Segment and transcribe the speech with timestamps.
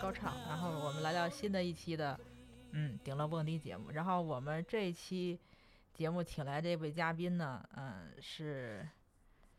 [0.00, 2.18] 高畅，然后我们来到新的一期的
[2.72, 5.38] 嗯顶楼蹦迪节目，然后我们这一期
[5.92, 8.86] 节目请来这位嘉宾呢，嗯是，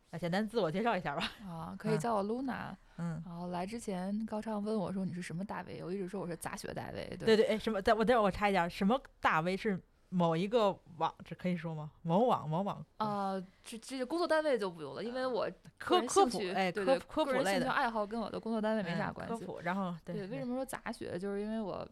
[0.09, 1.31] 啊简单自我介绍一下吧。
[1.47, 2.75] 啊，可以嗯叫我 Luna。
[2.97, 7.17] 嗯，然后来之前，高畅问我说你是什么大 V，我一直说我是杂学大 V。
[7.19, 7.81] 对对，哎，什么？
[7.81, 9.79] 等我等会儿我插一下，什么大 V 是
[10.13, 11.89] 某一个网，这可以说吗？
[12.01, 19.33] 某网某网啊，这这工作单位就不用了，因为我科科普哎对对，科科普类的爱好跟我的工作单位没啥嗯关系。
[19.33, 21.17] 科普，然后对对，为什么说杂学？
[21.17, 21.87] 就是因为我，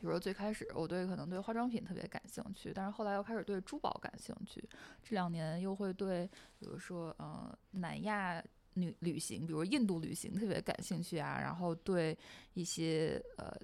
[0.00, 4.66] 比如说最开始我对可能对化妆品特别感兴趣，但是后来又开始对珠宝感兴趣，
[5.02, 6.26] 这两年又会对
[6.58, 8.42] 比如说呃南亚
[8.74, 12.16] 旅旅行，比如印度旅行特别感兴趣啊，然后对
[12.54, 13.54] 一些呃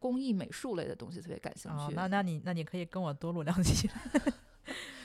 [0.00, 1.94] 工艺美术类的东西特别感兴哦，趣。
[1.94, 3.88] 那那你那你可以跟我多录两期。
[4.24, 4.32] 嗯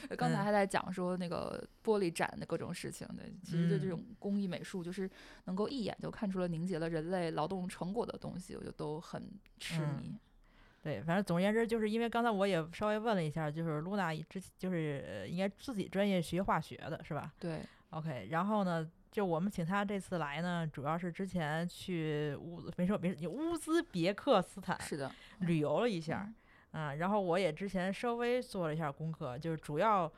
[0.17, 5.09] 刚才还在讲说那个玻璃展的各种事情，对，其实对这嗯种工艺美术，就是
[5.45, 9.23] 能够一眼就看出了凝结了人类劳动成果的东西，我就都很
[9.59, 10.15] 痴嗯迷。
[10.83, 26.29] 对，反正总而言之，就是因为刚才我也稍微问了一下，就是露娜之就是呃应该自己专业学化学的是吧对，？OK，然后呢，就我们请他这次来呢，主要是之前去乌没说没事，你乌兹别克斯坦是的，旅游了一下，
[26.71, 30.11] 嗯，然后我也之前稍微做了一下功课，就是主要。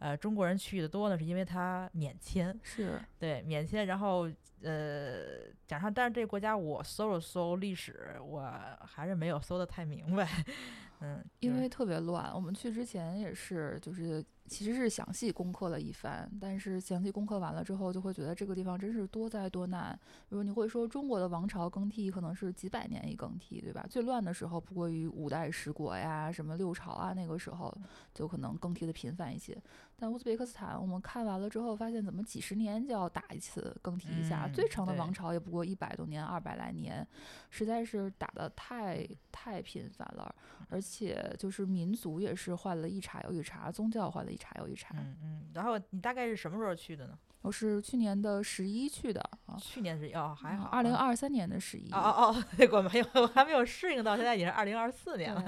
[0.00, 3.86] 呃，中国人去的多呢，是因为它免签，是对，免签。
[3.86, 4.26] 然后
[4.62, 10.26] 呃，加上，但是这个国家我搜了搜历史，我还是没有搜的太明白。
[11.00, 12.32] 嗯，因为特别乱。
[12.34, 19.96] 我们去之前也是，就是其实是详细攻克了一番，但是详细攻克完了之后，就会觉得这个地方真是多灾多难。
[20.28, 23.86] 比如你会说中国的王朝更替可能是几百年一更替，对吧？
[23.88, 27.72] 最乱的时候不过于五代十国呀，什么六朝啊，那个时候
[28.12, 29.56] 就可能更替的频繁一些。
[29.96, 37.06] 但乌兹别克斯坦，我们看完了之后，发现怎么几十年就要打一次更替一下，嗯最长的王朝也不过一百多年、二百来年，
[37.50, 40.34] 实在是打的太太频繁了，
[40.70, 44.94] 而且就是民族也是换了一茬又一茬，宗教换了一茬又一茬。
[44.96, 45.50] 嗯嗯。
[45.54, 47.18] 然后你大概是什么时候去的呢？
[47.42, 50.64] 我是去年的十一去的啊，去年是哦，还好。
[50.68, 51.90] 二零二三年的十一。
[51.92, 55.40] 哦哦哦，对，我没有，我还没有适应到，现在已经是二零二四年了。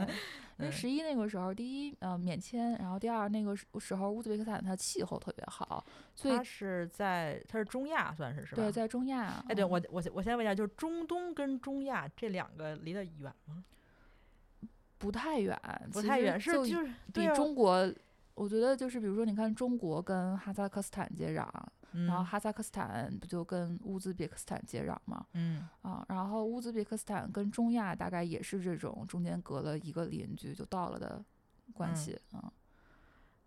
[0.59, 8.63] 因为嗯十一那个时候，第一呃免签，然后第二那个时时候乌兹别克斯坦它气候特别好，所以它是在，它是中亚算是是吧？
[8.63, 9.43] 对在中亚。
[9.49, 13.65] 哎，对嗯我我我先问一下，就是中东跟中亚这两个离得远吗？
[14.99, 15.59] 不太远，
[15.93, 17.93] 不太远，是就就是比中国，
[18.35, 21.47] 我觉得就是比如说，你看中国跟哈萨克斯坦接壤，
[21.93, 25.27] 然后嗯哈萨克斯坦不就跟乌兹别克斯坦接壤吗？
[25.35, 31.23] 嗯啊，然后乌兹别克斯坦跟中亚大概也是这种中间隔了一个邻居就到了的
[31.75, 32.53] 关嗯系啊。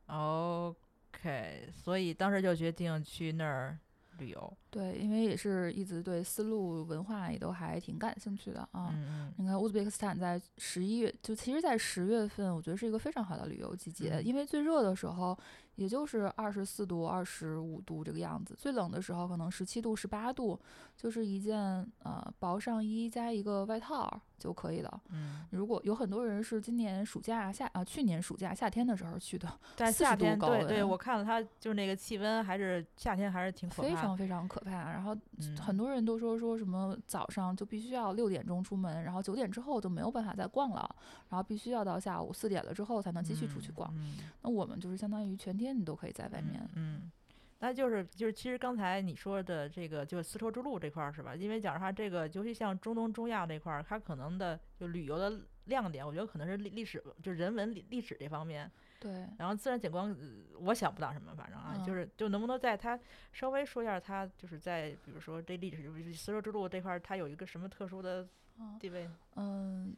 [0.07, 3.79] OK，所以当时就决定去那儿
[4.19, 4.57] 旅游。
[4.69, 8.89] 对，因为也是一直对丝路文化也都还挺感兴趣的啊。
[8.93, 15.37] 嗯嗯你看乌兹别克斯坦在十一月，就其实，在十月份，我觉得是一个非常好的旅游季节，嗯因为最热的时候
[15.75, 20.59] 也就是二十四度、二十五度这个样子，最冷的时候可能十七度、十八度，
[20.97, 21.57] 就是一件
[22.03, 25.01] 呃薄上衣加一个外套儿就可以了。
[25.09, 33.95] 嗯，如果有很多人是今年暑假夏啊、去年暑假夏天的时候去的，但40度夏天高对对，我看了他就是那个气温还是夏天还是挺可怕的。
[33.95, 34.91] 非常非常可怕。
[34.91, 40.95] 然后嗯很多人都说说什么早上就必须要六点钟出门，然后九点之后就没有办法再逛了，
[41.29, 43.91] 然后必须要到下午四点了之后才能继续出去逛。
[43.97, 46.61] 嗯那我们就是相当于全天你都可以在外面。
[46.75, 47.01] 嗯。
[47.03, 47.11] 嗯
[47.59, 51.35] 那就是就是，其实刚才你说的这个，就是丝绸之路这块儿是吧？
[51.35, 58.69] 因为讲实话，这个尤其像中东、中亚这块儿，它可能的就旅游的亮点，我觉得可能是历历史，就人文历历史这方面。
[58.99, 62.99] 对，然后自然景观，呃我想不到什么，反正啊，就嗯是就能不能在它
[63.31, 68.27] 稍微说一下，它就是在比如说这历史就是丝绸之路这块儿，它有一个什么特殊的
[68.59, 69.09] 嗯地位？
[69.35, 69.95] 嗯。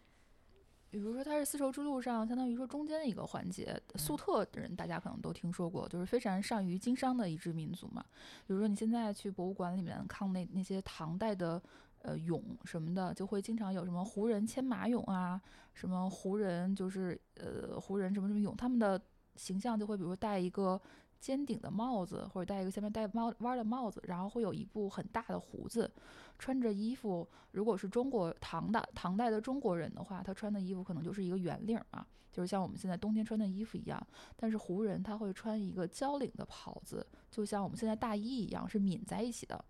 [0.89, 3.79] 比如说，它是丝绸之路上相当于说中间的一个环节。
[3.95, 8.03] 苏嗯特人大家可能都听说过，就是非常善于经商的一支民族嘛。
[8.45, 11.61] 比如说，你现在去博物馆里面看那那些唐代的
[12.01, 15.41] 呃俑什么的，就会经常有什么胡人牵马俑啊，
[15.73, 19.01] 什么胡人就是呃胡人什么什么俑，他们的
[19.35, 20.81] 形象就会比如说戴一个
[21.19, 25.91] 尖顶的帽子，或者戴一个下面戴帽弯的帽子，然后会有一部很大的胡子，
[26.37, 27.27] 穿着衣服。
[27.51, 34.01] 如果是中国唐代唐代的中国人的话，他穿的衣服可能就是一个圆领啊，就是像我们现在冬天穿的衣服一样。
[34.35, 39.63] 但是胡人他会穿一个交领的袍子，就像我们现在大衣一样，是抿在一起的。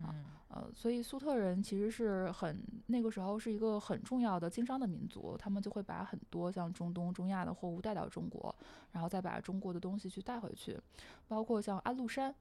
[0.00, 8.54] 嗯呃，所以粟特人其实是很那个时候是一个很重要的经商的民族，他们就会把很多像中东、中亚的货物带到中国，
[8.92, 10.78] 然后再把中国的东西去带回去，
[11.26, 12.34] 包括像安禄山，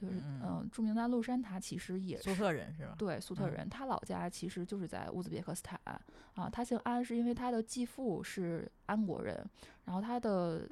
[0.00, 2.94] 就是嗯嗯、著名的安禄山，他其实也苏是特人是吧？
[2.98, 5.80] 对，苏特嗯人，他老家其实就是在乌兹别克斯坦
[6.34, 6.50] 啊。
[6.52, 9.44] 他姓安是因为他的继父是安国人，
[9.86, 10.68] 然后他的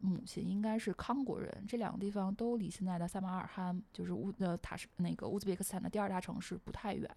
[0.00, 1.64] 母亲应该是康国人。
[1.68, 7.10] 这两个地方都离现在的撒马尔罕，就是乌呃塔什那个乌兹别克斯坦的第二大城市不太远。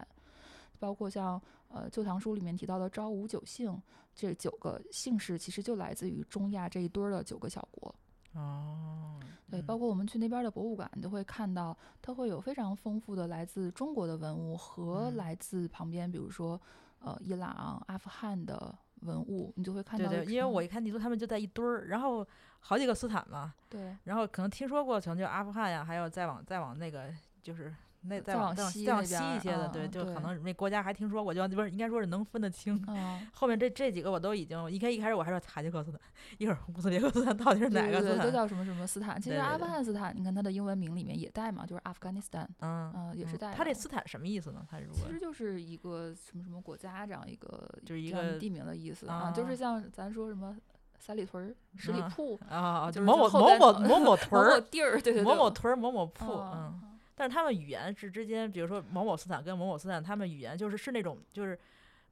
[0.78, 3.80] 包括像呃《旧唐书》里面提到的昭武九姓，
[4.14, 7.94] 这九个姓氏其实就来自于中亚这一堆儿的九个小国。
[8.34, 16.60] 哦，对，嗯包括我们去那边儿的博物馆，你都会看到，它会有非常丰富的来自中国的文物和嗯来自旁边，比如说
[16.98, 20.08] 呃伊朗、阿富汗的文物，你就会看到。
[20.08, 22.26] 对对，因为嗯我一看地图，他们就在一堆儿，然后
[22.64, 27.12] 好几个斯坦嘛，对然后可能听说过，可能就阿富汗呀，还有再往再往那个
[27.42, 27.74] 就是
[28.04, 32.82] 那再再往往再往西一些的，对，就可能那国家还听说过，就不是应该说是能分得清。
[32.88, 36.00] 嗯，后面这这几个我都已经，一开一开始我还说塔吉克斯坦，
[36.38, 38.32] 一会儿乌兹别克斯坦到底是哪个斯坦？
[38.32, 39.20] 叫什么什么斯坦。
[39.20, 43.64] 其实阿富汗斯坦，你看它的英文名里面也带嘛，就是 Afghanistan，嗯嗯、也是嗯带它。
[43.64, 44.66] 这斯坦什么意思呢？
[44.68, 50.56] 它如果其实就是一个什么什么国家这样一个就是一个地名的意思啊，就啊是像咱说什么
[51.04, 56.98] 三里屯儿、十里啊铺、啊，就是某某某某 某某屯某某儿，地儿，对对对，某某屯儿，某某铺，嗯嗯。
[57.16, 61.58] 但是他们语言是之间，比如说某某斯坦跟某某斯坦，他们语言就是是那种就是，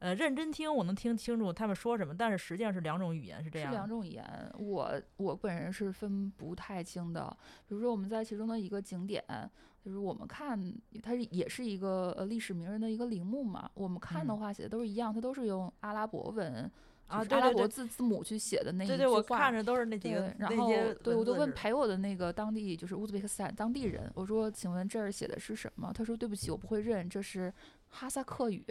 [0.00, 3.72] 呃，认真听我能听清楚他们说什么，但是实际上是两种语言，是这是样。
[3.72, 7.34] 两种语言，我我本人是分不太清的。
[7.68, 9.24] 比如说我们在其中的一个景点，
[9.84, 10.60] 就是我们看
[11.00, 16.68] 它是也是一个呃历史名人的一个陵墓嘛，我们看的嗯话写的都是一样，它都是用阿拉伯文。
[17.10, 20.68] 啊就是阿拉伯对对对字字母去写的那一句对对，我话看着都是那几个对，然后
[21.02, 25.92] 对我就问陪我的那个当地就是乌兹别克斯坦当地人，我说请问这儿写的是什么？
[25.92, 27.52] 他说对不起，我不会认，这是
[27.88, 28.64] 哈萨克语。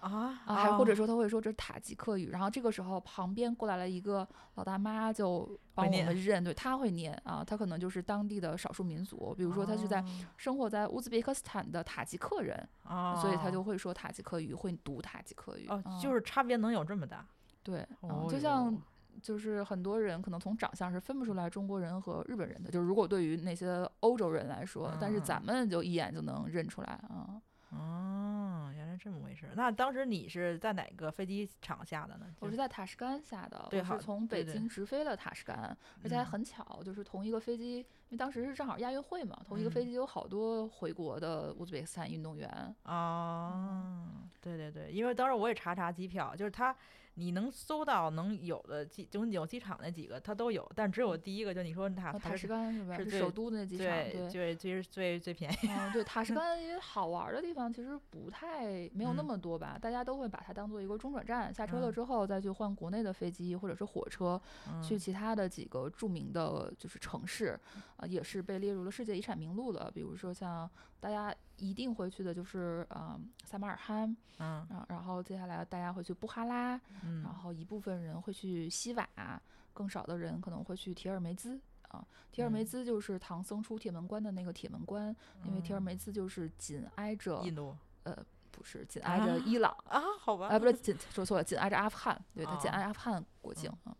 [0.00, 4.26] 啊啊，还或者哦说他会说这是塔吉克语，然后这个时候旁边过来了一个
[4.56, 10.04] 老大妈，就帮我们认，对，他会念啊，他可能就是当地的少数民族，比如说他是在
[10.36, 15.68] 生活在乌兹别克斯坦的塔吉克人，哦，所以他就会说塔吉克语，会读塔吉克语。
[15.68, 17.24] 哦，啊就是差别能有这么大？
[17.62, 17.86] 对，
[18.28, 18.76] 就像
[19.20, 27.40] 就是很多人可能从长相是分不出来中国人和日本人的，就是如果对于那些欧洲人来说，但是嗯咱们就一眼就能认出来啊。
[27.70, 29.52] 哦，原来这么回事儿。
[29.54, 32.26] 那当时你是在哪个飞机场下的呢？
[32.40, 35.74] 我就是在塔什干下的，对我是从北京直飞了塔什干，
[36.04, 42.76] 而且还嗯很巧，就是同一个飞机，因为当时是正好亚运会嘛，同一个飞嗯机有好多回国的乌兹别克斯坦运动员。
[42.84, 44.06] 哦，
[44.42, 46.76] 对对对，因为当时我也查查机票，就是它
[47.14, 52.96] 你能搜到能有的机，就是有机场那几个它都有，但只有第一个就你说塔啊，塔什塔什干是吧？
[52.96, 54.28] 是首都的那机场，对对。
[54.30, 55.56] 最最最最便宜。
[55.68, 64.40] 嗯，对， 塔什干因为好玩儿的地方其实不太没有那嗯么多吧，大家都会把它当做一个中转站，下车了嗯之后再去换国内的飞机或者是火车，
[64.82, 67.58] 去嗯其他的几个著名的就是城市，
[67.96, 69.90] 啊、也是被列入了世界遗产名录的。
[69.94, 70.68] 比如说像
[70.98, 79.08] 大家一定会去的就是呃撒马尔罕嗯啊，然后接下来大家会去布哈拉，嗯然后一部分人会去西瓦，
[79.72, 81.60] 更少的人可能会去提尔梅兹。
[81.88, 88.16] 啊，提尔梅嗯兹就是唐僧出铁门关的那个铁门关，因为提尔梅兹就是紧挨着印度呃
[88.50, 93.76] 不是紧挨着啊伊朗，啊，好吧，啊不是紧说错了，紧挨着阿富汗，对，它紧哦挨阿富汗国境啊。
[93.86, 93.94] 嗯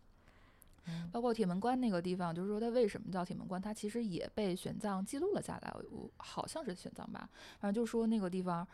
[1.11, 8.67] 包括铁门关那个地方，就是说它为什么叫铁门关，它其实也被玄奘记录了下来，我好像是玄奘吧，反正就说那个地方，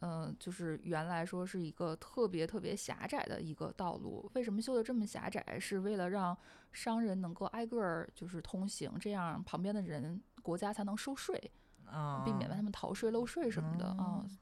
[0.00, 5.58] 嗯、就是原来说是一个特别特别狭窄的一个道路，为什么修的这么狭窄？
[5.60, 6.36] 是为了让
[6.72, 11.50] 商人能够挨个儿就是通行，这样旁边的人国家才能收税，
[11.86, 14.24] 啊，避免他们逃税漏税什么的啊。
[14.24, 14.38] 嗯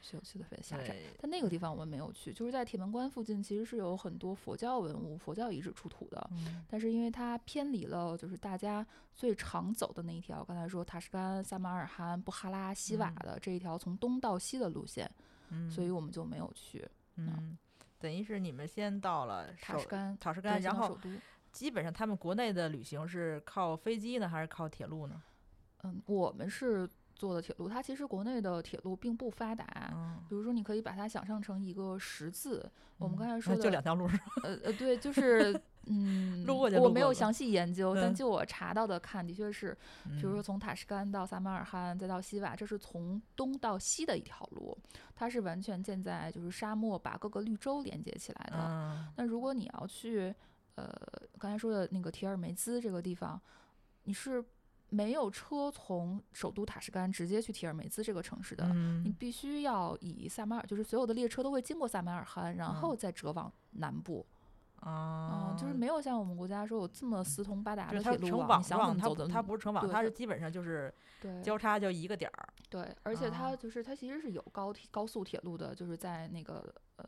[0.00, 6.30] 修修的特别狭窄，但那个地方我们没有去，就是在铁门关附近，其实是有很多佛教文物、佛教遗址出土的。
[6.32, 15.10] 嗯但是因为它偏离了就是大家最常走的那一条，刚才说塔什干、撒马尔罕、布哈拉、西瓦嗯的这一条从东到西的路线，
[15.48, 16.86] 嗯，所以我们就没有去
[17.16, 17.56] 嗯，
[17.98, 20.16] 等于是你们先到了塔什干。
[20.18, 21.10] 塔什干，然后首都。
[21.52, 25.22] 基本上他们国内的旅行是靠飞机呢，还是靠铁路呢？
[25.84, 26.86] 嗯，我们是
[27.16, 29.90] 坐的铁路，它其实国内的铁路并不发达。
[29.92, 32.70] 嗯，比如说，你可以把它想象成一个十字。
[32.98, 34.24] 我们嗯刚才说的就两条路是吧？
[34.44, 35.58] 呃呃，对，就是
[35.88, 44.76] 嗯，路过没有详细研究，但嗯就我查到的看，的确是，比如说嗯从塔什干到撒马尔罕再到西瓦，这是从东到西的一条路，
[45.14, 48.56] 它是完全建在就是沙漠把各个绿洲连接起来的。
[48.58, 50.34] 嗯那如果你要去
[50.76, 50.90] 呃
[51.38, 53.38] 刚才说的那个提尔梅兹这个地方，
[54.04, 54.42] 你是
[54.88, 62.74] 没有车从首都塔什干直接去提尔梅兹这个城市的，你嗯必须要以萨马尔，就是所有的列车都会经过萨马尔罕，然嗯。
[62.74, 64.24] 后再折往南部。
[64.80, 65.50] 啊。
[65.50, 71.42] 嗯，就是没有像我们国家说有这么四通八达的铁路网，网你想怎状，它不么走怎么它不是成网，它它是基本上就是对。
[71.42, 72.48] 交叉就一个点儿。
[72.68, 73.56] 对，而且它啊。
[73.56, 77.04] 就是它其实是有高铁高速铁路的，就是在那个呃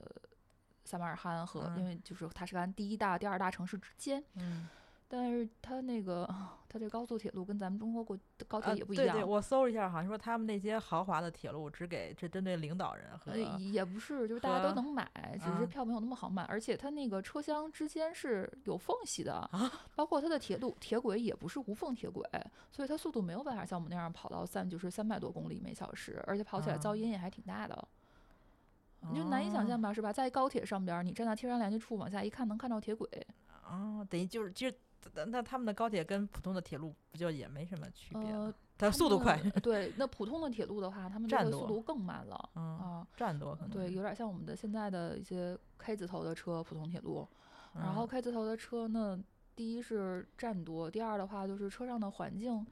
[0.84, 1.78] 萨马尔罕和、嗯。
[1.78, 4.68] 因为就是塔什干第一大、第二大城市之间，嗯，
[5.10, 6.28] 但是它那个
[6.68, 9.16] 它这高速铁路跟咱们中国国的高铁啊也不一样。
[9.16, 15.10] 对对，我搜了一下，好像说他们那些豪华的铁路只给这针对领导人和呃，也不是，就是大家都能买，
[15.42, 22.22] 只是嗯票没有那么好买，而且它那个车厢之间是有缝隙的，啊包括它的铁路铁轨也不是无缝铁轨，
[22.70, 27.88] 所以它速度没有办法像我们那样跑到三就是三百多公里每小时，而且跑起来噪啊音也还挺大的。
[29.10, 30.12] 你就难以想象吧，是吧？
[30.12, 33.08] 在高铁上边儿，你站在天然连接处往下一看，能看到铁轨。
[33.62, 34.76] 啊，等于就是其实。
[35.14, 43.06] 那那他们的高铁跟普通的铁路不就也没什么区别呃？，它他速度快，对，那普通的铁路的话，他们这站多个速度更慢了嗯，啊。
[43.16, 47.26] 站多可能对，有点像我们的现在的一些 K 字头的车，普通铁路。
[47.74, 49.18] 然后嗯 K 字头的车呢，
[49.54, 52.66] 第一是站多，第二的话就是车上的环境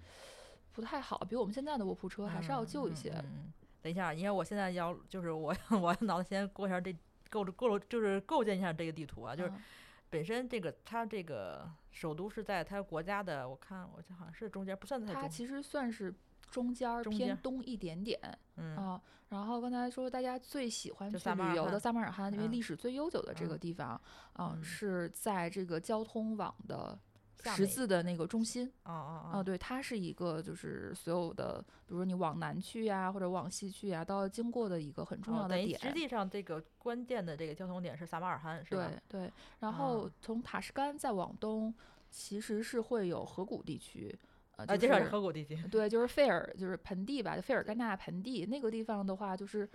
[0.73, 3.11] 不太好，比我们现在的卧铺车还是要旧一些。
[3.11, 3.53] 嗯嗯嗯
[3.83, 6.97] 等一下，因为我现在要就是我 我脑子先过一下这
[7.31, 9.63] 构构就是构建一下这个地图啊，就是嗯
[10.11, 16.15] 本身这个它这个首都是在它国家的，我看我这好像是中间，不算在中，它其实算是
[16.51, 18.21] 中间儿偏东一点点
[18.57, 19.01] 嗯啊。
[19.31, 24.01] 然后刚才说大家最喜欢去旅游的撒马尔罕因为嗯历史最悠久的这个嗯地方
[24.35, 26.99] 啊，嗯是在这个交通网的
[27.45, 28.67] 十字的那个中心。
[28.85, 35.79] 哦哦啊，哦，对，它是一个就是所有的，比如说你往南去呀，或者往西去呀，都要经过的一个很重哦要的点。
[35.79, 38.91] 实际上这个关键的这个交通点是撒马尔罕，是吧？
[39.09, 41.73] 对对，然后嗯从塔什干再往东，
[42.11, 44.17] 其实是会有河谷地区，
[44.57, 49.69] 呃，介绍是河谷地区，对，就是费尔，就是盆地吧，费尔干纳盆地 那个地方的话，就是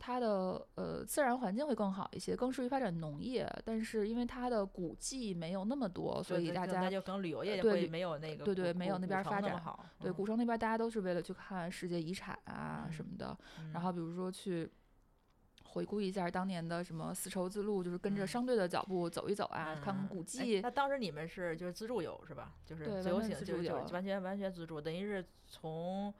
[0.00, 3.48] 它的呃自然环境会更好一些，更适于发展农业。
[3.64, 13.36] 但是因为它的古迹没有那么多，所以大家就可能旅游业会没有那个对对没有那边发展好，对嗯古城那边大家都是为了去看世界遗产啊什么的，
[13.72, 14.68] 然嗯后比如说去。
[15.72, 20.60] 回顾一下当年的什么丝绸之路，就是跟着嗯商队的脚步走一走啊，看看古迹。
[20.60, 22.56] 那当时你们是就是自助游是吧？
[22.66, 26.12] 就是自由行就就游完全完全自助，等于是从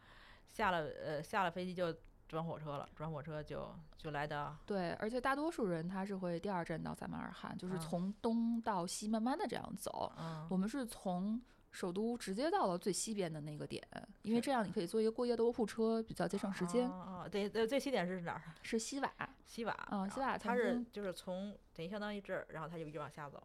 [0.53, 1.93] 下了呃下了飞机就
[2.31, 3.69] 转火车了，转火车就
[3.99, 10.13] 就来到对，而且大多数人他是会第二站到撒马尔罕，就是嗯从东到西慢慢的这样走。
[10.17, 13.85] 嗯我们是从首都直接到了最西边的那个点，
[14.23, 16.89] 因为这样你可以坐一个过夜的卧铺车，比较节省时间。
[16.89, 18.43] 啊，哦对，呃，最西点是哪儿？
[18.63, 19.13] 是西瓦，
[19.45, 19.89] 西瓦。
[19.91, 23.43] 嗯西瓦它是就是从等于相当于这儿，然后它就一直往下走。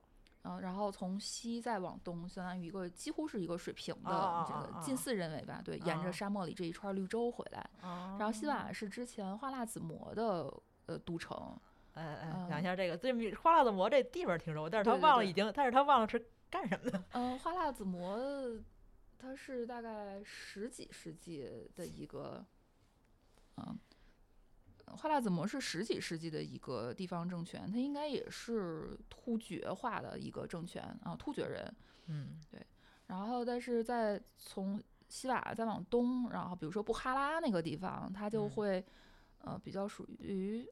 [0.48, 7.68] 嗯，然后从西再往东，相当于一个几乎是一个水平的哦这个近似认为吧，对，沿哦着沙漠里这一串绿洲回来。
[7.82, 10.54] 然然后西瓦是之前花剌子模的
[10.86, 11.58] 呃都城，
[11.94, 17.04] 哎哎，讲嗯一下这个，这花剌子模这地方听说过，但是他忘了已经，但是他忘了是干什么的。
[17.14, 18.20] 嗯，花剌子模
[19.18, 22.46] 它是大概十几世纪的一个，
[23.58, 23.76] 嗯，
[24.88, 31.76] 花剌子模是十几世纪的一个地方政权，它应该也是突厥化的一个政权啊，突厥人。
[32.08, 32.66] 嗯对
[33.08, 38.86] 然后，但是在从西瓦再往东，然后比如说布哈拉那个地方，它就嗯会、
[39.40, 40.68] 呃比较属于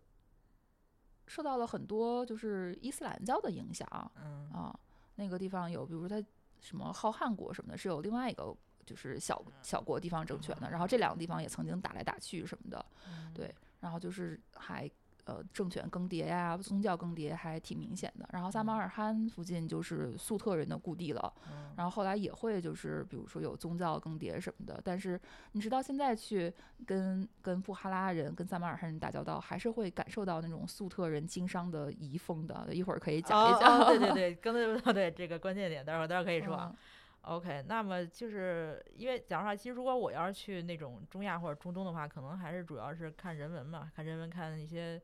[1.27, 4.79] 受到了很多就是伊斯兰教的影响嗯啊。
[5.15, 6.25] 那个地方有，比如说它
[6.59, 8.55] 什么浩瀚国什么的，是有另外一个
[8.85, 10.69] 就是小小国地方政权的。
[10.69, 13.53] 然后这两个地方也曾经打来打去什么的，嗯对。
[13.83, 14.89] 然后就是还
[15.25, 18.27] 呃政权更迭呀、宗教更迭还挺明显的。
[18.33, 21.33] 然后撒马尔罕附近就是粟特人的故地了。
[21.51, 25.19] 嗯然后后来也会就是比如说有宗教更迭什么的，但是
[25.53, 26.53] 你直到现在去
[26.85, 32.67] 跟跟布哈拉人、跟撒马尔罕人打交道，还是会感受到那种粟特人经商的遗风的。
[32.71, 33.79] 一会儿可以讲一哦讲。
[33.79, 36.75] 哦对对 对，刚才说到对这个关键点，待会儿待会儿可以说
[37.23, 45.01] OK，那么就是因为讲实话，其实如果我要是去那种中亚或者中东的话，可能还是主要是看人文嘛，看人文，看一些，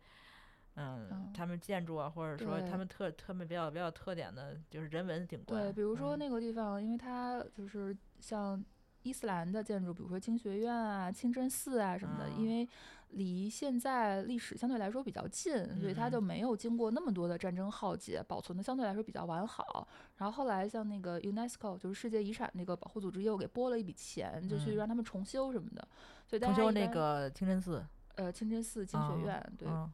[0.76, 1.34] 嗯，嗯。
[1.34, 5.64] 他们建筑啊，或者说他们特他们比较比较特点的，就是人文景观。
[5.64, 6.20] 对，比如说嗯。
[6.20, 8.62] 那个地方，因为它就是像
[9.04, 12.30] 伊斯兰的建筑，比如说经学院啊、清真寺啊什么的，啊。
[12.38, 12.68] 因为
[13.12, 19.88] 离现在历史相对来说比较近，所以它嗯就没有经过那么多的战争浩劫，保存的相对来说比较完好。
[20.18, 24.76] 然后后来像那个 UNESCO 就是世界遗产那个保护组织又给拨了一笔钱，就去嗯。
[24.76, 25.88] 让他们重修什么的。
[26.28, 27.84] 所以大重修那个清真寺，
[28.16, 29.92] 呃清真寺、经啊学院，对，嗯。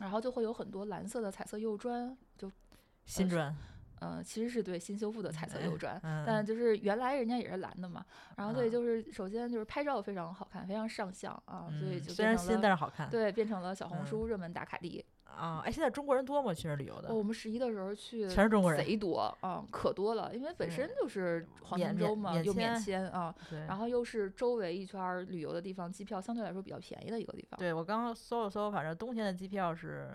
[0.00, 2.50] 然后就会有很多蓝色的彩色釉砖，就
[3.04, 3.56] 新砖，呃，
[4.24, 8.04] 其实是对新修复的彩色右转，嗯但就是原来人家也是蓝的嘛。
[8.36, 13.08] 然后所以啊就是首先就是拍照非常好看，非常上相啊，所以虽然新，但是好看。
[13.10, 15.04] 对变成了小红嗯书热门打卡地。
[15.24, 16.52] 啊，哎，现在中国人多吗？
[16.52, 23.32] 去那儿旅游的哦，我们十一的时候去全是中国人贼多啊，可多了，因为本身嗯就是黄金周嘛，免又免签签啊，
[23.68, 27.56] 然后又是周围一圈儿旅游的地方，机票相对来说比较便宜的一个地方。
[27.58, 30.10] 对我刚刚搜了搜，反正冬天的机票是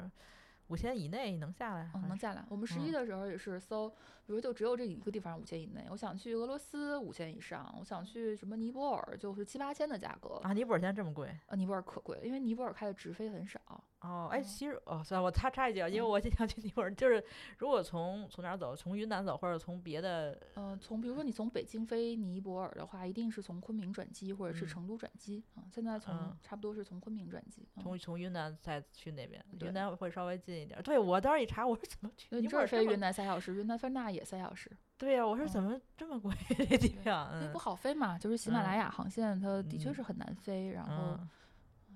[0.67, 2.43] 五千以内能下来，能下来。
[2.49, 5.85] 我们十一嗯的时候也是搜，比如就只有这一个地方五千以内。
[5.91, 10.35] 我想去俄罗斯五千以上，我想去什么尼泊尔就是七八千的价格。
[10.43, 13.59] 啊，尼泊尔现在这么贵啊，尼泊尔可贵，因为尼泊尔开的直飞很少。
[14.05, 14.29] 哦。
[14.31, 17.23] 哎，嗯其实哦，算了，我插插一句啊，因为嗯我经常去尼泊尔，就是
[17.57, 27.67] 如果从从哪儿走，从云南走，或者从别的呃，从比如说你从北京飞尼泊尔的话，一定是从昆明转机或者是嗯成都转机啊、现在从、嗯差不多是从昆明转机。
[27.75, 30.81] 嗯从从云南再去那边，云南会稍微近一点儿。
[30.81, 37.27] 对我当时一查，我说怎么去对，你尼泊尔这儿飞云南三小时，云南飞那也三小时，对呀、我说怎嗯么这么贵这机对票？
[37.31, 38.17] 嗯因为不好飞嘛。
[38.17, 41.29] 就是喜马拉嗯雅航线，它的确嗯是很难飞，然后嗯。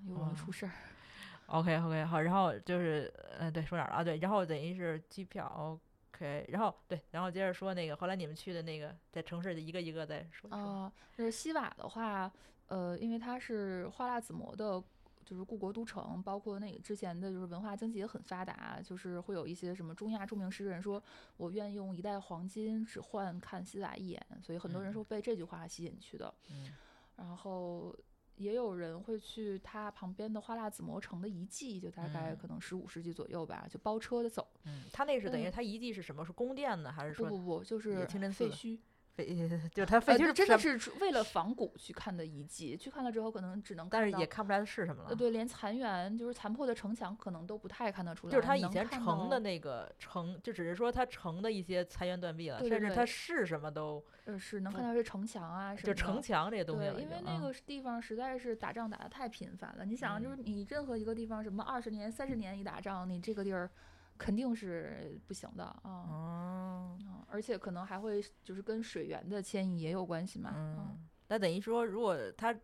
[0.06, 0.72] 又容易哦出事儿。
[1.50, 4.04] OK OK 好，然后就是呃对说哪儿了啊？
[4.04, 5.80] 对，然后等于是机票
[6.14, 10.58] OK，然后对，然后接着说那个后来你们去的那个在城市的一个一个再说一说。
[10.58, 12.30] 啊，就是西瓦的话，
[12.68, 14.82] 呃，因为它是花剌子模的，
[15.24, 21.02] 就是故国都城，包括那个之前的就是文化经济也很发达，就是会有一些什么中亚著名诗人说，
[21.36, 26.32] 我愿用一袋黄金只换看西瓦一眼，所以很多人嗯说被这句话吸引去的。
[26.50, 26.72] 嗯
[27.16, 27.94] 然后
[28.40, 34.48] 也有人会去它旁边的花剌子模城的遗迹，就大概嗯可能十五世纪左右吧，就包车的走。
[34.64, 36.24] 嗯，他那是等于嗯他遗迹是什么？
[36.24, 38.78] 是宫殿呢，还是说不不不，就是清真寺废墟。
[39.24, 39.68] 废？
[39.74, 45.10] 就是他废呃，墟对真的，是为了仿古去看的遗迹，去看了之后可能只能但是也看不出来是什么了。
[45.10, 48.32] 呃，对，连残垣就是残破的城墙，可能都不太看得出来。
[48.32, 55.94] 就是他以前城的那个城，就只是说他城的一些残垣断壁了，对对甚至对它是什么都呃是能看到是城墙啊什么的。
[55.94, 59.84] 就城墙这些东西对，因为那嗯个地方实在是打仗打得太频繁了。
[59.84, 63.70] 你想，就是嗯你任何一个地方，什么二十年、三十年一打仗，你这个地儿
[64.20, 65.80] 肯定是不行的啊。
[65.84, 70.52] 哦，嗯而且可能还会就是跟水源的迁移也有关系嘛。
[70.54, 72.54] 嗯，那等于说，如果他，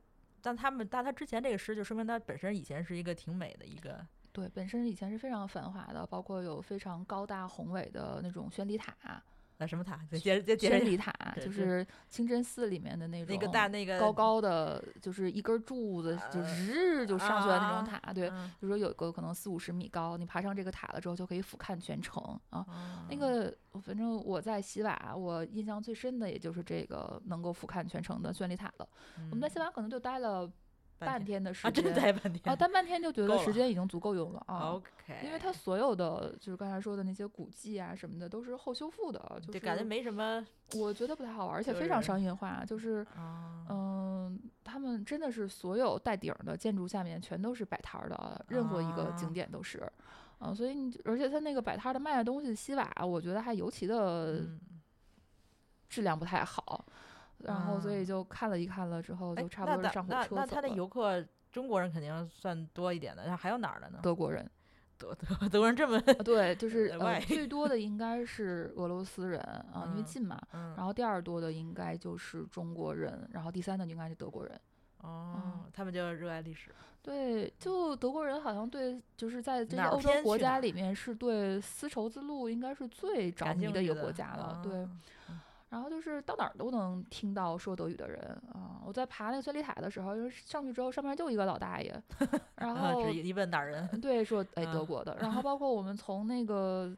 [0.42, 9.23] 但他们，但他之前这个诗，就说明他本身以前是一个挺美的一个，对，本身以前是非常繁华的，包括有非常高大宏伟的那种宣礼塔。
[9.59, 9.99] 那什么塔？
[10.11, 18.12] 再接着接接着宣礼塔就是清真寺里面的那种那个大那个高高的，就是一根柱子就呃日就上去的那种啊塔。
[18.12, 22.61] 对，嗯就说有个可能四五十米高，你爬上这个塔了之后，就可以俯瞰全城啊。
[22.61, 22.66] 哦
[23.09, 28.88] 那个，反正我在西瓦，我印象最深的也就是这个能够俯瞰全城的宣礼塔了。
[29.31, 30.51] 我们在西瓦可能就待了
[30.99, 34.73] 半天的时间啊，真间待半天啊，待半天就觉得时间已经足够用了啊。
[34.73, 49.83] OK，因为它所有的就是刚才说的那些古迹啊什么的都是后修复的，就就是感觉没什么我觉得不太好玩，而且非常商业化，就是啊，嗯，他们真的是所有带顶儿的建筑下面全都是摆摊儿的，任何一个景啊点都是。
[50.39, 54.61] 嗯，所以你而且他那个摆摊儿的卖的东西，西瓦我觉得还尤其的嗯
[55.89, 56.85] 质量不太好，
[57.38, 60.68] 然后所以啊就看了一看了之后，哎就差不多上火车那那他的。
[60.68, 63.99] 游客中国人肯定算多一点的，然后还有哪儿的呢？
[64.03, 64.51] 德国人，
[64.99, 70.38] 德德德国人这么啊对，就是呃最多的应该是俄罗斯人啊，因为嗯近嘛。
[70.53, 74.61] 嗯然后第二多的应该就是中国人，然后第三的应该是德国人。
[74.99, 76.70] 哦，他们就热爱历史。
[77.01, 84.61] 对，就德国人好像对，就是在这些欧洲国家里面，是对丝绸之路应该是最着迷的一个国家了。
[84.64, 84.90] 对，啊
[85.77, 88.19] 然后就是到哪儿都能听到说德语的人
[88.53, 88.81] 啊。
[88.87, 92.03] 我在爬那个宣礼塔的时候，就是上去之后，上面就一个老大爷，
[92.57, 93.87] 然啊，后只一问哪儿人？
[94.01, 96.97] 对说 哎德啊国的，然后包括我们从那个。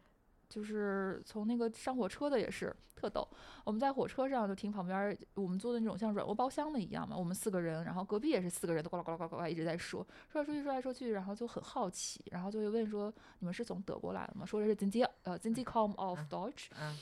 [0.48, 3.28] 就是从那个上火车的也是特逗，
[3.64, 14.46] 我们在火车上就听旁边儿我们坐的那种像软卧包厢的一样嘛，我们四个人，然后隔壁也是四个人，都呱啦呱啦呱啦呱啦一直在说，说来说去说来说去，然后就很好奇，然后就会问说你们是从德国来的吗？
[14.46, 16.68] 说的是 Sind Sie 呃 Sind Sie come of 嗯 Deutsch？
[16.80, 16.96] 嗯，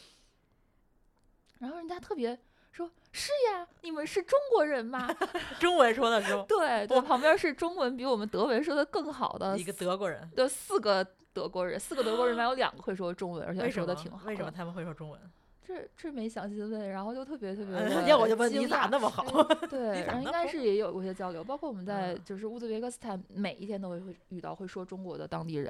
[1.58, 2.38] 然后人家特别
[2.72, 5.08] 说是呀，你们是中国人吗？
[5.58, 14.24] 中文说的是吗对对，旁边是中文比我们德文说的更好的一个德国人，对四个德国人，四个德国人里面有两个会说中文，而且说的挺好的。
[14.26, 15.20] 为什么他们会说中文？
[15.66, 19.24] 这这没详细的问，然后就特别特别嗯的 要我就问你咋那么好？
[19.68, 25.68] 对， 然后应该是也有过一些交流，包括我们在嗯就是乌兹别克斯坦，每一天都会会遇到会说中国的当地人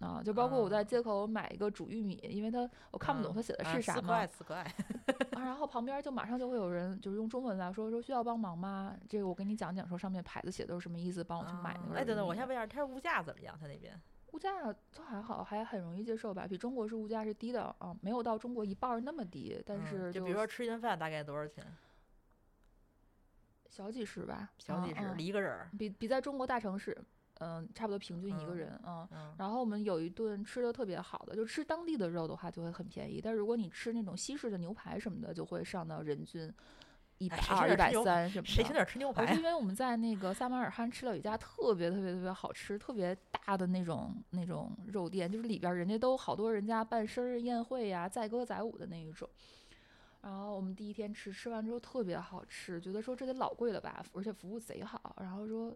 [0.00, 4.56] 啊，就包括我在啊街口买一个煮玉米，因为他我看不懂他写的啊是啥嘛四块，四块，
[5.32, 8.94] 啊，然后旁边就马上就会有人就是用中文来说说需要帮忙吗？
[9.08, 11.94] 这个我给你讲讲，说上面牌子写的是什么意思，帮我去买那个。
[11.94, 13.56] 啊哎，等等，我先问一下，他物价怎么样？
[13.60, 13.98] 他那边
[14.32, 21.64] 物价都还好，还很容易接受吧，比中国是物价是低的啊，没有到中国一半儿那么低，但嗯是就比如说吃一顿饭大概多少钱？
[23.70, 25.70] 小几十吧，小几十，一个人儿。
[25.78, 26.96] 比比在中国大城市，
[27.38, 29.08] 嗯，差不多平均一个嗯人，嗯。
[29.12, 36.52] 嗯，然后我们有一顿吃的特别好的，就吃当地的肉的话就会很便宜，但如果你吃那种西式的牛排什么的，就会上到人均
[37.18, 38.48] 一百二、一百三什么的。
[38.48, 39.42] 谁去哪儿吃牛是因？
[39.42, 49.28] 为我们在那个萨马尔罕吃了一家特别特别特别好吃、特别大的那种那种肉店，就是里边儿人家都好多人家办生日宴会呀、载歌载舞的那一种。
[50.20, 55.16] 然后我们第一天吃，吃完之后特别好吃，觉得说这得老贵了吧，而且服务贼好。
[55.20, 55.74] 然后说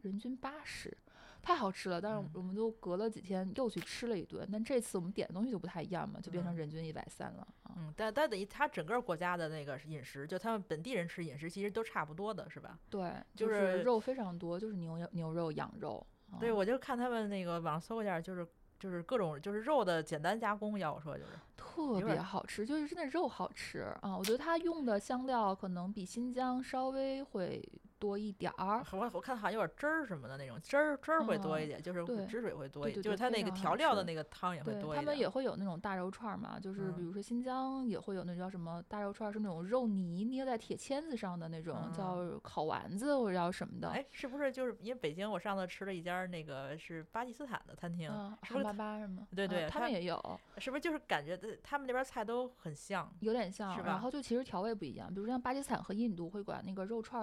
[0.00, 0.96] 人均八十，
[1.44, 2.00] 太好吃了。
[2.00, 7.74] 但是嗯我们都隔了几天又去吃了一顿，但这次我们点的东西就不太一样嘛，就变成嗯人均一百三了啊。
[7.76, 12.78] 嗯，但但等于他整个国家的那个饮食，就他们本地人吃饮食其实都差不多的，是吧？
[12.88, 16.04] 对，就就是肉非常多，就是牛牛肉、羊肉。
[16.32, 18.46] 啊对，我就看他们那个网上搜一下，就是
[18.78, 24.16] 就是各种就是肉的简单加工，要我说就是，特别好吃，就是真的肉好吃啊！
[24.16, 27.62] 我觉得它用的香料可能比新疆稍微会
[27.98, 28.84] 多一点儿。
[28.92, 34.96] 我我看好像有点汁儿什么的那种汁儿汁儿会多一嗯点，就是汁水会多一点，就是它那个调料的那个汤也会多一点。
[34.96, 43.88] 他们也会有那种大肉串儿嘛，就是比嗯如说新疆也会有那叫什么大肉串儿，是那种肉泥捏在铁签子上的那种，叫烤丸子或者叫什么的。
[43.88, 49.26] 嗯哎，是不是就是因为北京我上次吃了一家那个是巴基斯坦的餐厅，嗯，是不是巴巴什么？
[49.34, 53.10] 对嗯他们也有，是不是就是感觉的他们那边菜都很像？
[53.20, 57.22] 有点像，是吧然后就其实调味不一样，比如像巴基斯坦和印度会管那个肉串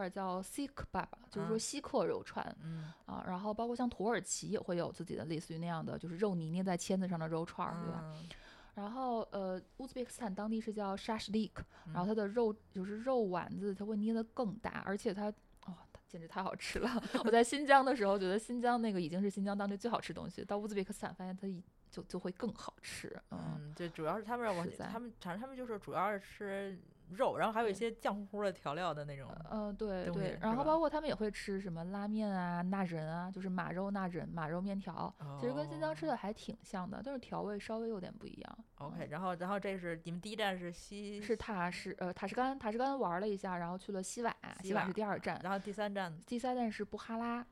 [0.66, 2.56] 儿叫 Sikh Baba，就是说嗯锡克肉串。
[2.64, 8.02] 嗯，啊，然后包括像土耳其也会有自己的类似于那样的，就是肉泥捏在签子上的肉串儿，对吧？
[8.16, 8.30] 嗯
[8.74, 11.52] 然后呃，乌兹别克斯坦当地是叫 shashlik，
[11.88, 15.26] 然后嗯它的肉就是肉丸子，它会捏得更大，而且它
[15.66, 16.90] 哦，它简直太好吃了！
[17.26, 23.60] 我在新疆的时候觉得新疆那个已经是新疆当地最好吃的东西，到乌兹别克斯坦发现它一就就会更好吃，嗯。
[23.60, 26.80] 嗯，就主要是他们让我在他们反正他们就是主要是吃
[27.16, 29.30] 肉，然后还有一些酱乎乎的调料的那种。
[29.50, 38.58] 嗯，对对，然后包括他们也会吃什么拉面啊、纳仁啊，就是马肉纳仁、马肉面条，其实跟新疆吃的还挺像的，但是调味稍微有点不一样。
[38.78, 47.46] 哦 OK，嗯然后然后这是你们第一站是西是塔什呃塔什干，塔什干玩了一下，然后去了西瓦，西西瓦是第二站，然后第三站第三站是布哈拉。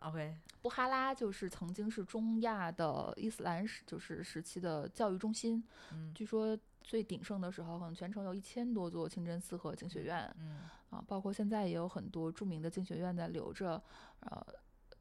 [0.00, 5.60] OK，布哈拉就是曾经是中亚的伊斯兰时就是时期的教育中心，
[5.92, 6.56] 嗯据说
[6.88, 13.80] 最鼎盛的时候，可能全城有一千多座清真寺和经学院嗯啊，包括现在也有很多著名的经学院在留着，
[14.20, 14.46] 呃。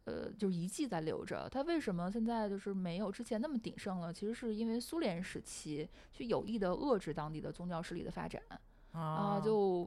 [0.08, 4.14] 呃，就是遗迹在留着，它为什么现在就是没有之前那么鼎盛了？
[4.14, 8.42] 其实是因为苏联时期去有意的遏制当地的宗教势力的发展
[8.94, 9.86] 啊，啊就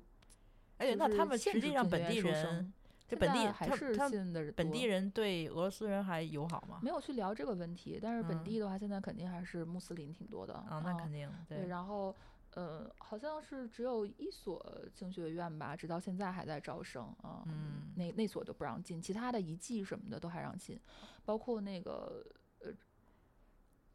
[0.77, 2.71] 哎，那他们实际上本地人
[3.11, 6.79] 就本地还是信的本地人对俄罗斯人还友好吗？
[6.83, 12.15] 没有去聊这个问题，但是本嗯地的话，现在肯定还是穆斯林挺多的啊，那肯定对，然后
[12.55, 17.43] 呃，好像是只有一所经学院吧，直到现在还在招生啊。
[17.47, 20.79] 嗯那那所都不让进，其他的遗迹什么的都还让进，
[21.25, 22.25] 包括那个
[22.61, 22.73] 呃。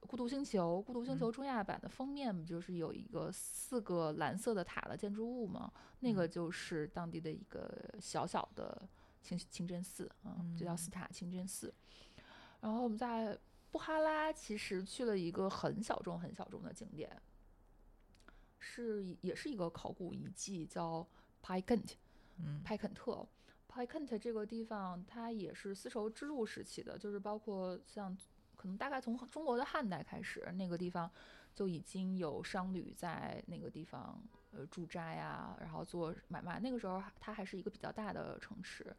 [0.08, 5.74] 孤独星球，孤独星球嗯中亚版的封面不就是有一个四个蓝色的塔的建筑物吗？
[6.02, 7.68] 那个嗯就是当地的一个
[8.00, 8.88] 小小的
[9.26, 11.74] 清清真寺啊，就叫嗯斯塔清真寺。
[12.62, 13.38] 然后我们在
[13.72, 17.22] 布哈拉其实去了一个很小众、很小众的景点，
[18.58, 21.06] 是也是一个考古遗迹，叫
[21.48, 21.98] e n t
[22.38, 23.28] 嗯派肯特。
[23.78, 28.18] e n t 这个地方，它也是丝绸之路时期的，就是包括像
[28.56, 31.12] 可能大概从中国的汉代开始，那个地方
[31.54, 34.18] 就已经有商旅在那个地方
[34.52, 36.58] 呃驻扎呀，然后做买卖。
[36.62, 38.96] 那个时候它还是一个比较大的城池。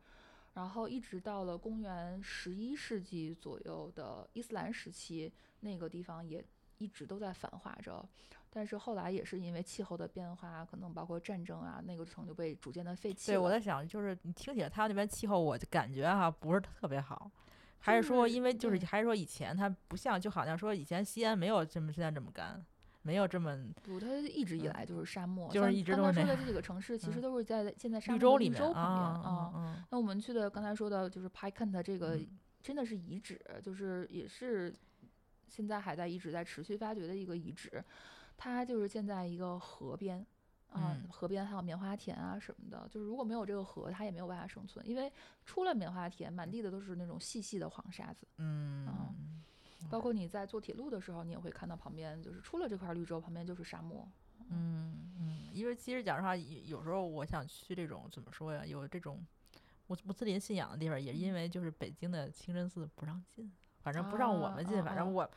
[0.56, 6.42] 然后一直到了公元十一世纪左右的伊斯兰时期，那个地方也
[6.78, 8.02] 一直都在繁华着。
[8.48, 17.30] 但是后来也是因为气候的变化，可能包括战争啊，那个城就被逐渐的废弃了对，我在想，就是你听起来他们那边气候，我就感觉哈不是特别好，
[17.78, 22.64] 还是说因为就是还是说以前它不像，就好像说以前西安没有这么现在这么干，
[23.06, 32.28] 没有这么不，它一直以嗯来就是沙漠，就是像一直都是刚才说的这几个城市， 其实嗯都是在现在沙漠绿洲里面洲旁边啊，嗯那我们去的刚才说的就是 p i k e n t 这个嗯
[32.62, 34.74] 真的是遗址，就是也是
[35.48, 37.82] 现在还在一直在持续发掘的一个遗址。
[38.36, 40.18] 它就是建在一个河边
[40.68, 42.86] 啊，嗯河边还有棉花田啊什么的。
[42.90, 45.10] 就是如果没有这个河，它也没有办法生存，因为
[45.44, 48.26] 出了棉花田，满地的都是那种细细的黄沙子。
[48.38, 48.86] 嗯
[49.90, 54.08] 包括你在坐铁路的时候，你也会看到旁边就是出了这块绿洲，旁边就是沙漠。
[54.48, 59.24] 嗯嗯，因为其实讲实话，有有时候我想去这种怎么说呀，有这种
[59.88, 63.52] 穆穆斯林信仰的地方，也因为就是北京的清真寺不让进。
[63.80, 65.30] 反正不让我们进，反正我，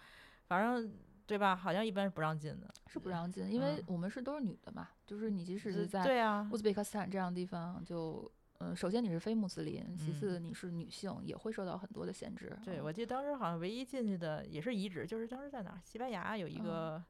[0.48, 0.92] 反正
[1.28, 1.56] 对吧？
[1.56, 2.68] 好像一般是不让进的。
[2.88, 12.58] 是不让进，因为嗯我们是都是女的嘛，就是你即使是在对啊乌，兹别克斯坦这样的地方，就嗯，首先你是非穆斯林，其嗯次你是女性，也会受到很多的限制。
[12.64, 15.82] 对，嗯我记得当时好像唯一进去的也是遗址，就是当时在哪儿？
[15.84, 17.04] 西班牙有一嗯个，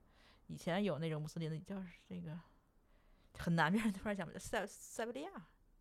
[0.47, 2.39] 以前有那种穆斯林的，叫是这个
[3.33, 5.29] 很南边儿突然想不起来，塞塞维利亚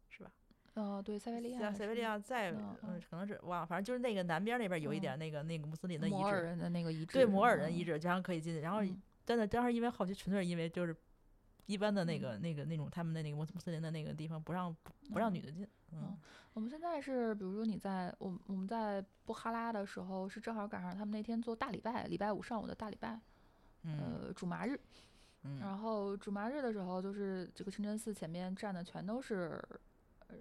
[0.09, 0.33] 是吧？
[0.75, 2.75] 哦，对，塞维利亚塞塞维利亚在嗯
[3.11, 8.61] 可能是忘了，反正就是那个南边儿那边儿有一嗯点那个那个穆斯林的遗址，摩尔人的那个遗址，对摩尔人遗址，址，这样可以进去。
[8.61, 10.97] 然后嗯真的当时因为好奇，纯粹是因为就是
[11.69, 12.21] 一般的那嗯。
[12.21, 14.75] 个那个那种他们的那个穆穆斯林的那个地方不让
[15.13, 15.35] 不让嗯。
[15.35, 16.19] 女的进，嗯。
[16.55, 23.21] 我们现在是，比如说你在我我们在布哈拉的时候，是正好赶上他们那天做大礼拜，礼拜五上午的大礼拜，
[23.83, 23.99] 嗯。
[24.01, 24.81] 呃，主麻日。
[25.43, 25.61] 嗯。
[25.61, 29.63] 然后主麻日的时候，就是这个清真寺前面站的全都是
[30.29, 30.37] 呃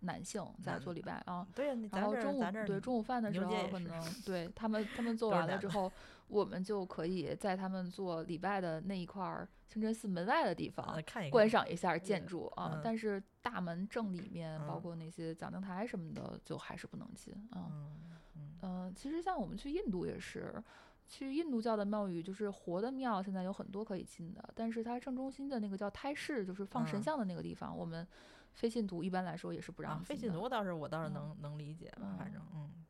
[0.00, 1.46] 男性在做礼拜啊。
[1.92, 5.90] 然后中午对中午饭的时候可能对他们他们 做完了之后，
[6.28, 12.80] 我们就可以在他们做礼拜的那一块儿清真寺门外的地方观赏一下建筑啊嗯。
[12.82, 17.68] 但是大门正里面，包嗯括那些讲经台什么的，就还是不能进啊。
[17.70, 17.90] 嗯
[18.36, 20.62] 嗯嗯，其实像我们去印度也是，
[21.06, 24.42] 去印度教的庙宇，就是活的庙，现在有很多可以进的。
[24.54, 28.06] 但是它正中心的那个叫胎室，就是放神嗯像的那个地方，我们
[28.52, 30.06] 非信徒一般来说也是不啊让，进的。
[30.06, 32.83] 费信徒倒是我倒是嗯能能理解吧，反嗯正嗯。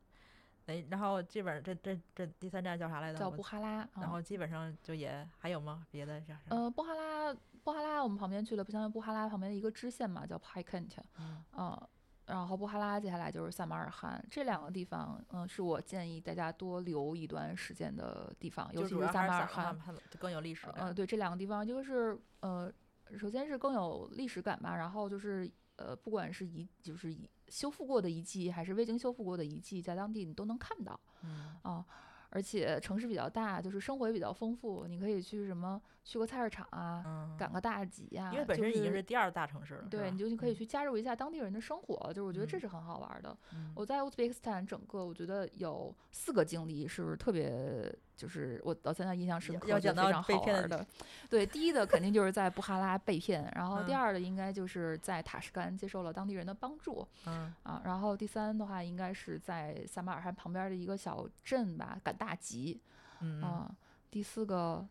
[0.67, 3.19] 哎，然后这本儿这这这第三站叫啥来着？
[3.19, 5.87] 叫布哈拉，啊然后基本上就也还有吗？
[5.91, 6.41] 别的叫啥？
[6.49, 11.89] 呃，布哈拉，布哈拉我们旁边去了，不像布哈拉旁边的一个支线嘛，叫 p i k e n t 嗯啊。
[12.27, 20.95] 然后布哈拉接下来就是萨马尔罕，这两个地方，嗯，是我建议大家多留一段时间的地方，尤其是就主要还是萨马尔罕萨罕，就更有历史呃，感。
[20.95, 22.73] 对，这两个地方，一个是呃，
[23.19, 31.57] 首先是更有历史感吧，然后就是呃，不管是遗就是遗修复过的遗迹，还是未经修复过的遗迹，在当地你都能看到嗯。
[31.63, 31.85] 啊。
[32.31, 40.53] 而且城市比较大，就是生活也比较丰富，你可以去什么去个菜市场啊，嗯，赶个大集呀、因为本身已经是第二大城市了，对，你就你可以？
[40.53, 40.55] 嗯。
[40.57, 42.61] 去加入一下当地人的生活，就是我觉得这嗯。
[42.61, 43.39] 是很好玩儿的。
[43.55, 43.73] 嗯。
[43.77, 50.87] 我在乌兹别克斯坦整个，我觉得有四个经历是特别，就是我到现在印象深刻，要讲到觉得非常被骗的好玩儿的。
[51.29, 62.81] 对，第一的肯定就是在布哈拉被骗，然后第嗯二的应该就是在塔什干接受了当地人的帮助嗯啊，然后第三的话应该是在撒马尔罕旁边的一个小镇吧，赶大集
[63.21, 63.71] 嗯嗯啊，
[64.11, 64.87] 第四个。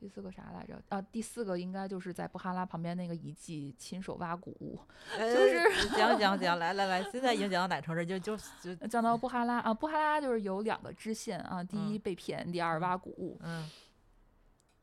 [0.00, 0.80] 第四个啥来着？
[0.88, 4.80] 啊，第四个应该就是在布哈拉旁边那个遗迹亲手挖古物，
[5.18, 8.06] 就是讲讲讲，来来来，现在已经讲到哪个城市？
[8.06, 13.38] 就就就讲到布哈拉啊，布哈拉就是有两个支线啊，第一嗯被骗，第二挖古物。
[13.42, 13.68] 嗯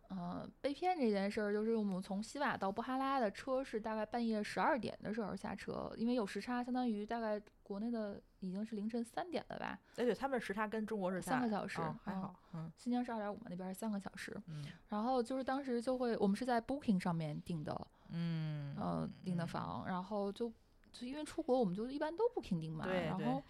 [0.09, 14.35] 呃，被骗这件事儿，就是我们从西瓦到布哈拉的车是大概半夜十二点的时候下车，因为有时差，相当于大概国内的已经是凌晨三点了吧，哎对，他们时差跟中国是三个小时哦还嗯好，嗯新疆是二点五嘛，那边是三个小时。
[14.47, 20.49] 嗯然后就是当时就会，我们是在 Booking 上面订的，嗯呃，订的嗯房，然后就
[20.93, 23.43] 就因为出国，我们就一般都不停订嘛，对对然后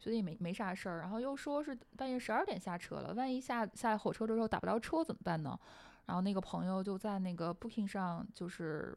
[0.00, 5.58] 觉得也没没啥事儿，然后又说是半夜十二点下车了，万一下下火车的时候打不着车怎么办呢？
[6.08, 8.96] 然后那个朋友就在那个 Booking 上，就是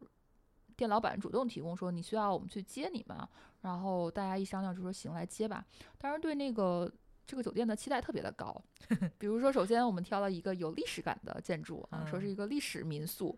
[0.78, 3.28] 店老板主动提供说你需要我们去接你吗？
[3.60, 5.66] 然后大家一商量就说行，来接吧。
[5.98, 6.90] 当然对那个
[7.28, 8.64] 这个酒店的期待特别的高，
[9.20, 13.38] 比如说首先我们挑了一个有历史感的建筑啊，说是嗯一个历史民宿，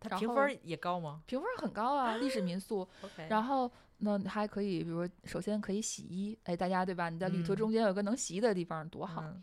[0.00, 2.86] 他然后评分儿也高吗评分很高啊，历史民宿。
[3.30, 7.08] 然后那，还可以，比如说，首先可以洗衣，哎，大家对吧？
[7.08, 9.22] 你在旅途嗯中间有个能洗衣的地方，多好。
[9.22, 9.40] 嗯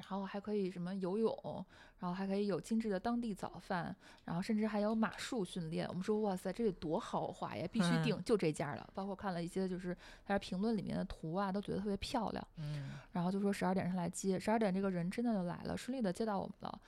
[0.00, 1.64] 然后还可以什么游泳，
[1.98, 5.86] 然后还可以有精致的当地早饭，然后甚至还有马术训练。
[5.88, 7.66] 我们说，哇塞，这得多豪华呀！
[7.70, 8.88] 必须嗯订，就这家了。
[8.94, 12.46] 包括看了一些就是它评论里面的图啊，都觉得特别漂亮。
[12.56, 16.80] 嗯，然后就说十二点上来接，十二点这个人真的就来了，顺利的接到我们了。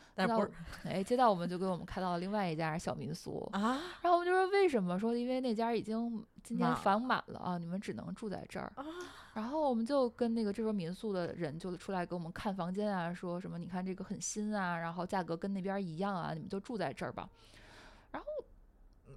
[0.84, 3.48] 哎，接到我们就给我们开到了另外一家小民宿。
[3.52, 4.98] 啊然后我们就说为什么？
[4.98, 8.72] 说因为那家已经今天房满了啊，你们只能住在这儿。
[8.76, 8.84] 啊
[9.34, 17.28] 然后我们就跟那个这边民宿的人就出来给我们看房间啊，说什么你看这个很新啊，然后价格跟那边一样啊，你们就住在这儿吧。
[18.10, 18.28] 然后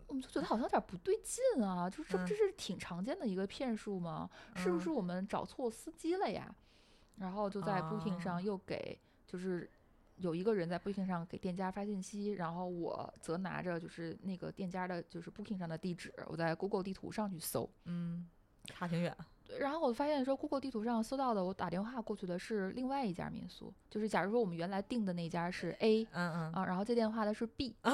[0.07, 4.29] 我们就觉得好像有点不对劲啊，就是这这是挺常见的一个骗术吗？
[4.55, 6.55] 是不嗯是我们找错司机了呀？
[7.17, 8.97] 然后就在 Booking 啊上又给
[9.27, 9.69] 就是
[10.15, 18.29] 有一个人在 Booking 上给店家发信息，然后我则拿着就是那个店家的就是 Booking 上的地址，我在 Google 地图上去搜，嗯，
[18.63, 19.13] 差挺远。
[19.47, 26.53] 对然后我发现说 Google 地图上搜到的，我打电话过去的是另外一家民宿，就是假如说我们原来订的那家是 A 嗯嗯。
[26.53, 27.93] 啊，然后接电话的是 B 啊？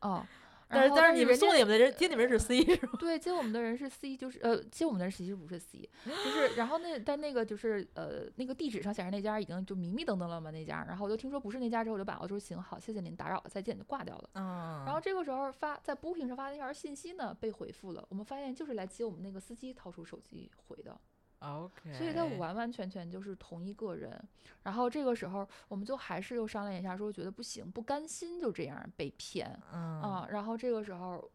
[0.00, 0.26] 哦，
[0.68, 2.92] 但是但是你们送你们的人接你们是 C 是吗？
[2.98, 14.30] 对，接我们的人是 C，就是呃接我们的人其实不是 C，就是然后那但那个就是呃那个地址上显示那家已经就迷迷瞪瞪了嘛那家，然后我就听说不是那家之后我就把我说行好谢谢您打扰了再见就挂掉了。
[14.34, 20.98] 嗯，然后这个时候发在 Booking 上发的那条信息呢被回复了，我们发现就是来接我们那个司机掏出手机回的。
[21.40, 24.20] OK，所以他完完全全就是同一个人。
[24.62, 30.26] 然后这个时候，我们就还是又商量一下，说觉得不行，不甘心就这样被骗嗯啊。
[30.30, 31.30] 然后这个时候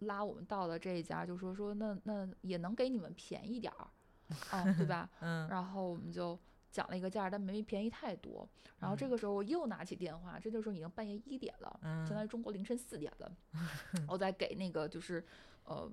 [0.00, 3.88] 拉我们到的这一家，就说说那那也能给你们便宜点儿
[4.50, 5.08] 啊，对吧？
[5.20, 6.38] 嗯然后我们就
[6.70, 8.48] 讲了一个价，但没便宜太多。
[8.78, 13.32] 然后这嗯个时候我又拿起电话，这个时候已经半夜一点了，嗯相当于中国凌晨四点了。
[14.08, 15.24] 我再给那个就是
[15.64, 15.90] 呃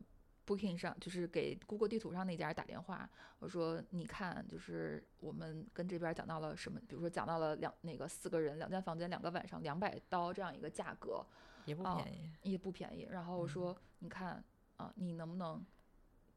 [0.49, 3.07] Booking 上，就是给 Google 地图上那家打电话，
[3.38, 11.23] 我说你看，就是我们跟这边讲到了什么，比如说讲到了两那个四个人两间房间两个晚上两百刀这样一个价格，
[11.65, 13.07] 也不哦便宜，也不便宜。
[13.12, 14.43] 然后我嗯说，你看
[14.77, 15.63] 啊，你能不能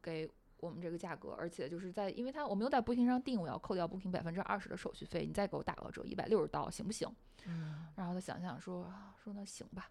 [0.02, 1.30] 给我们这个价格？
[1.38, 7.08] 而且就是在，因为他我没有在 Booking 上订，我要扣掉 Booking 百分之二十的手续费，你再给我打个折，一百六十刀行不行？
[7.46, 9.90] 嗯然后他想想说说那行吧，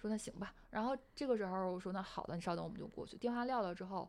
[0.00, 0.54] 说那行吧。
[0.70, 3.16] 然后这个时候我说那好的，你稍等，我们就过去。
[3.16, 4.08] 电话撂了之后，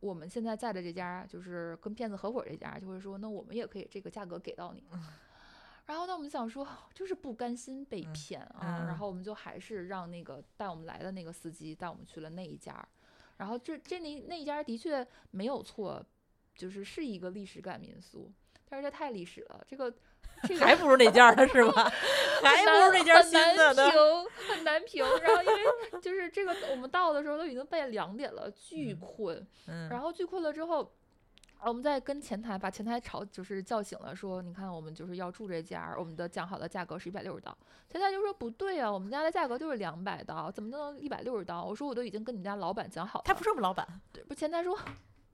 [0.00, 4.84] 我们现在在的这家就是跟骗子合伙这家，就会说那我们也可以这个价格给到你。
[5.86, 12.86] 然后呢，我们想说就是不甘心被嗯骗啊，嗯然后我们就还是让那个带我们来的那个司机带我们去了那一家。
[13.36, 16.04] 然后这这那那一家的确没有错，
[16.54, 18.32] 就是是一个历史感民宿，
[18.68, 19.94] 但是这太历史了，这个
[20.58, 21.90] 还不如那家呢是吧？
[22.42, 23.90] 还不如那家新的呢。
[24.48, 25.22] 很难评，很难评。
[25.22, 29.46] 然后因为就是这个，我们到的时候都已经半夜两点了，巨嗯困。
[29.68, 30.82] 嗯，然后巨困了之后，
[31.58, 37.56] 啊我们在跟前台把前台吵，就是叫醒了，说你看我们就是要住这家，我们的讲好的价格是一百六十刀。
[37.88, 41.64] 前台就说不对啊，我们家的价格就是两百刀，怎么能一百六十刀？
[41.64, 43.24] 我说我都已经跟你们家老板讲好了。
[43.24, 44.78] 他不是我们老板，对，不，前台说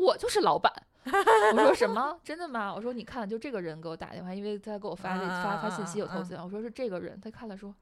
[0.03, 0.73] 我就是老板。
[1.05, 2.19] 我说什么？
[2.23, 2.73] 真的吗？
[2.75, 7.75] 我说你看，就这个人给我打电话，因为他给我发这发发信息有头像，我说是这个人，他看了说。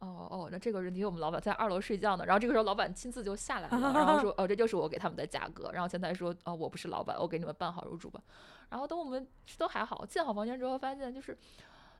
[0.00, 2.26] 哦哦，那这个人的确我们老板在二楼睡觉呢。
[2.26, 5.70] 然后这个时候老板亲自就下来了，然后说 哦这就是我给他们的价格。
[5.72, 8.20] 然后前台说哦我不是老板，我给你们办好入住吧。
[8.68, 11.34] 然后等我们都还好，进好房间之后发现就是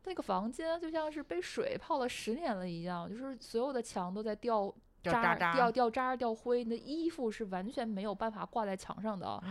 [0.04, 4.70] 那个房间就像是被水泡了十年了一样，就是所有的墙都在掉
[5.12, 9.42] 渣掉掉渣儿、掉灰，你的衣服是完全没有办法挂在墙上的。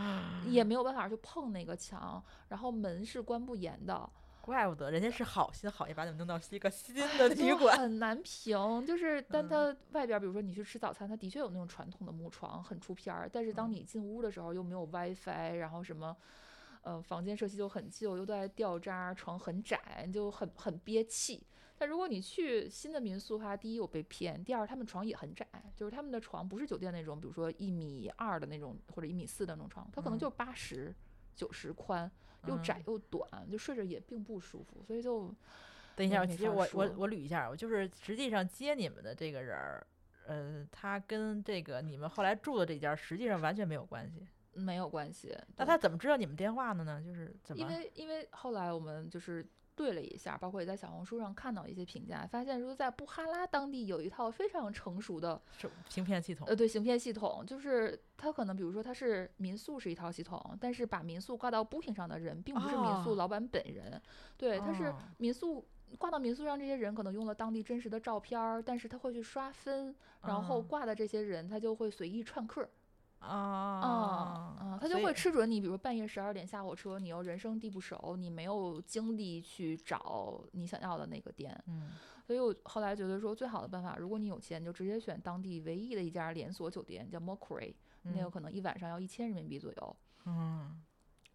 [0.46, 4.10] 也没有办法去碰那个墙，然后门是关不严的，
[4.42, 7.78] 怪不得人家是好心好意把你们弄到一个新的旅就馆。
[7.78, 8.86] 很难评。
[8.86, 13.30] 就是， 但嗯它外边儿，比如说你去吃早餐，它的确有那种传统的木床，很出片儿。
[13.32, 16.16] 但是当嗯你进屋的时候，又没有 WiFi，然后什么，
[16.82, 21.42] 呃，房间设计就很旧，又在掉渣，床很窄，就很很憋气。
[21.84, 30.96] 但如果你去新的民宿的话，第一我被骗，第二他们床也很窄，就是他们的床不是酒店那种，比如说一米二的那种或者一米四的那种床，它可能嗯就八十、
[31.36, 32.10] 九十宽，
[32.48, 35.36] 又窄嗯又短，就睡着也并不舒服，所以就
[35.93, 39.86] 等一下，没法其实我我我捋一下，我就是实际上接你们的这个人儿，
[40.26, 44.26] 呃，他跟这个你们后来住的这家实际上完全没有关系。
[44.54, 45.38] 没有关系。
[45.58, 47.04] 那他怎么知道你们电话的呢？
[47.04, 47.67] 就是怎么因？
[47.67, 64.02] 为因为后来我们就是对了一下，包括也在小红书上看到一些评价，发现说在布哈拉当地有一套非常成熟的是行骗系统呃对行骗系统，就是它可能比如说它是民宿是一套系统，但是把民宿挂到 Booking 上的人并不是民宿哦老板本人，
[64.38, 65.66] 对，他是哦民宿。
[66.00, 72.70] 挂到民宿上，这些人可能用了当地真实的照片儿，但是他会去刷分，然后哦挂的这些人他就会随意串客儿，
[73.28, 73.38] 啊
[73.82, 73.88] 啊
[74.60, 81.92] 啊，他就会吃准你，比如半夜十二点下火车，你又人生地不熟，你没有精力去找你想要的那个店，嗯
[82.26, 89.96] 所以我后来觉得说，最好的办法，如果你有钱，你就直接选当地唯一的一家连锁酒店，叫 Mockery，那个嗯可能一晚上要一千人民币左右。
[90.26, 90.82] 嗯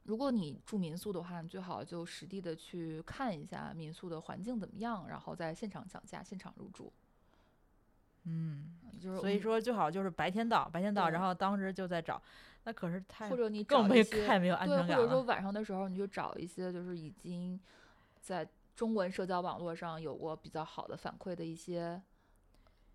[0.05, 6.91] 如果你住民宿的话，你最好就实地的去看一下民宿的环境怎么样，然后在现场讲价，现场入住。
[8.29, 8.65] 嗯，
[9.01, 12.21] 就是所以说最好就是白天到，白天到，然后当时就在找，
[12.65, 15.23] 那可是太或者你更没太没有安对，全感或者说。
[15.23, 17.59] 晚上的时候，你就找一些就是已经
[18.21, 22.01] 在中文社交网络上有过比较好的反馈的一些。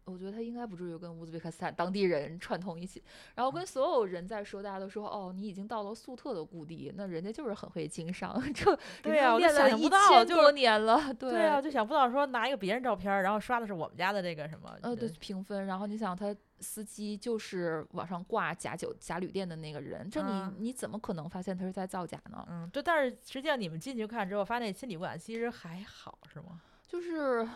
[0.06, 3.02] 我觉得他应该不至于跟乌兹别克斯坦当地人 串通一起，
[3.36, 15.66] 然后跟所有人在说，大家都说哦，你已经到了粟特的故地，那人家就是很会经商， 这对呀我想象不到就多年了， 对对啊，就想不到说拿一个别人照片，然后刷的是我们家的这个什么，呃，对，评分。
[15.66, 22.46] 然后你想，他司机就是网上挂假酒假旅店的那个人，这你、啊你怎么可能发现他是在造假呢？
[22.50, 26.62] 嗯，对，但是实际上你们进去看之后，发现那新旅馆其实还好，是吗？
[26.88, 27.48] 就是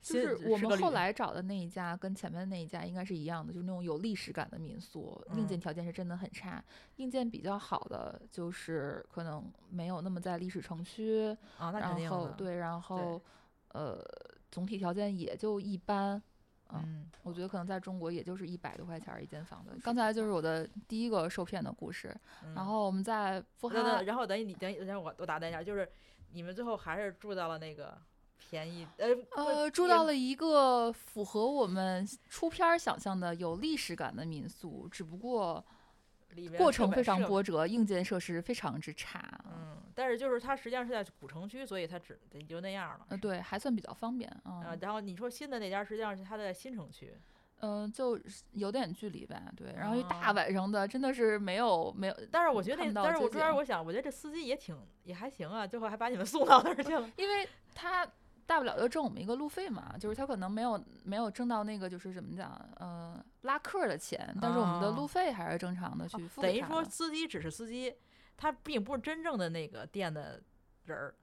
[0.00, 6.62] 就是我们后来找的那一家跟前面那一家应该是一样的，就是那种有历史感的民宿，硬件嗯条件是真的很差。
[6.96, 11.28] 硬件比较好的就是可能没有那么在历史城区，
[11.58, 13.20] 啊，那肯然后对，然后
[13.72, 13.98] 呃
[14.50, 16.22] 总体条件也就一般。
[16.70, 19.74] 嗯，嗯，我觉得可能在中国也就是一百多块钱儿一间房子。
[19.82, 22.08] 刚才就是我的第一个受骗的故事，
[22.54, 25.88] 然嗯后我们在布等哈，然后等于你等于，然后我我打断一下，就是
[26.32, 27.96] 你们最后还是住到了那个
[28.38, 35.64] 便宜呃呃，住到了一个符合我们出片儿想象的有历史感的民宿，只不过
[36.30, 39.20] 里面过程非常波折，硬件设施非常之差。
[39.44, 43.06] 嗯，但是就是它实际上是在古城区，所以它只也就那样了。
[43.08, 44.76] 呃，对，还算比较方便啊，啊。
[44.80, 47.12] 然后你说新的那家实际上是它在新城区，
[47.60, 48.18] 嗯，就
[48.52, 49.42] 有点距离吧。
[49.56, 52.16] 对，然后一大哦晚上的，真的是没有没有。
[52.30, 57.10] 但是我觉得但是我街景主要是我想，我觉得这司机也挺也还行啊，最后还把你们送到那儿去了。
[57.16, 58.06] 因为他
[58.48, 66.82] 大不了就挣我们一个路费嘛，就是他可能没有没有挣到那个就是怎么讲，呃，拉客儿的钱，但是我们的路哦费还是正常的去付等于说。
[66.82, 67.94] 司机只是司机，
[68.38, 70.42] 他并不是真正的那个店的
[70.86, 71.14] 人儿，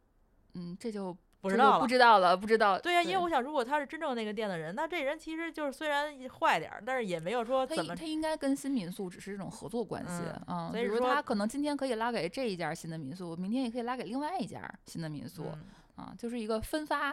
[0.53, 1.87] 嗯，这就不知道了不。
[1.87, 2.77] 知道了，不知道。
[2.77, 15.65] 对呀、因为我想，如果他是真正那个店的人，那这人其实就是虽然坏点儿，但是也没有说怎么他应他应该跟新民宿只是这种合作关系嗯啊，所以说他可能今天可以拉给这一家新的民宿，明天也可以拉给另外一家新的民宿嗯
[15.95, 17.11] 啊，就是一个分发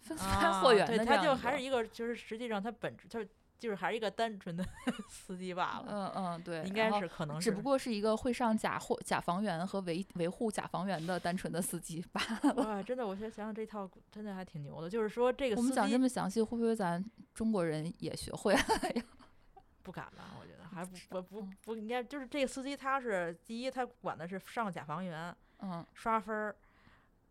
[0.00, 3.24] 分发啊货源对，的他就还是一个，就是实际上他本质他
[3.58, 4.64] 就是还是一个单纯的
[5.10, 12.54] 司机罢了，嗯嗯对，应该是可能是只不过是一个会上假货假房源和维维护假房源的单纯的司机罢了。
[12.54, 17.04] 哇，真的，我现在想想这套真的还挺牛的，就是说这个我们讲这么详细，会不会咱
[17.34, 18.60] 中国人也学会了
[18.94, 19.02] 呀？
[19.82, 20.36] 不敢吧？
[20.38, 26.54] 我觉得还不不不嗯不应该，就是这个司机他是第一，他管的是上假房源、嗯刷分儿、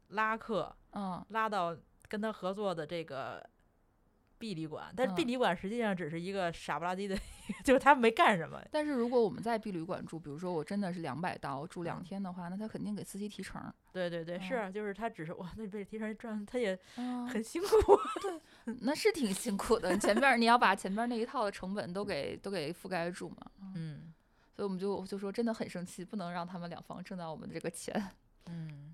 [0.10, 1.78] 拉客，嗯拉到
[2.10, 3.48] 跟他合作的这个
[4.40, 7.18] B 旅馆，但是 B 嗯旅馆实际上只是一个傻不拉几的，
[7.64, 8.62] 就是他没干什么。
[8.72, 13.62] 但是如果我们在 B 旅馆住，比如说我真的是两百刀住两嗯天的话，那他肯定给司机提成。
[13.92, 18.00] 对对对，嗯是，就是他只是哇，那被提成赚，他也啊，很辛苦。
[18.82, 19.98] 那是挺辛苦的。
[19.98, 23.38] 前面儿你要把前面儿那一套的成本都给都给覆盖住嘛。
[23.62, 24.14] 嗯嗯
[24.56, 28.12] 所以我们就就说真的很生气，不能让他们两方挣到我们这个钱。
[28.48, 28.87] 嗯。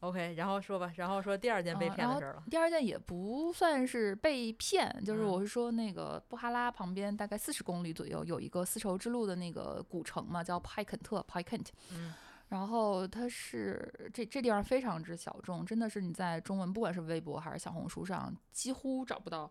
[0.00, 2.42] OK，然后说吧，然后说第二件被骗的事儿了。
[2.50, 12.14] 第二件也不算是被骗，就是嗯我是说那个布哈拉旁边大概四十公里左右有一个丝绸之路的那个古城嘛，叫派肯特 p i k e n t 嗯
[12.48, 19.48] 然后它是这这地方非常之小众，真的是你在中文不管是微博还是小红书上几乎找不到，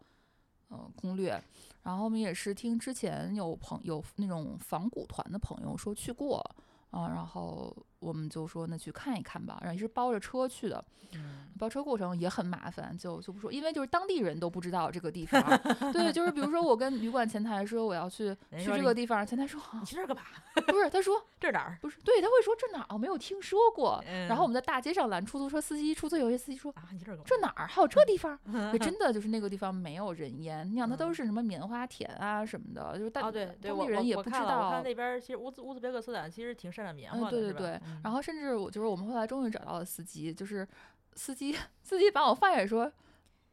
[0.67, 1.41] 呃攻略。
[1.83, 6.43] 然后我们也是听之前有朋有那种仿古团的朋友说去过
[6.91, 10.83] 啊、然后我们就说那去看一看吧，然后也是包着车去的。
[11.15, 15.43] 嗯包车过程也很麻烦，就就不说，因为就是当地人都不知道这个地方。
[15.91, 20.23] 对，就是比如说我跟旅馆前台说我要去去这个地方，前台说、啊你去这儿干嘛？
[20.67, 21.77] 不是，他说 这哪儿？
[21.81, 24.01] 不是，对，他会说这哪儿我没有听说过。
[24.29, 27.25] 然后我们们在大街上拦出租车司机，出租有些司机说啊，你去这儿干嘛？
[27.27, 28.39] 这哪儿还有这地方？
[28.71, 34.83] 对，真的就是那个地方没有人烟，你想它都嗯是什么棉花田啊什么的，就是大哦，对对，当地人也不知道我看。
[34.83, 40.67] 那边儿其实乌兹乌兹别克斯坦其实挺盛产棉嗯，花的，对对对，嗯然后甚至我就是我们后来终于找到了司机，就是
[41.15, 42.91] 司机司机把我放下说。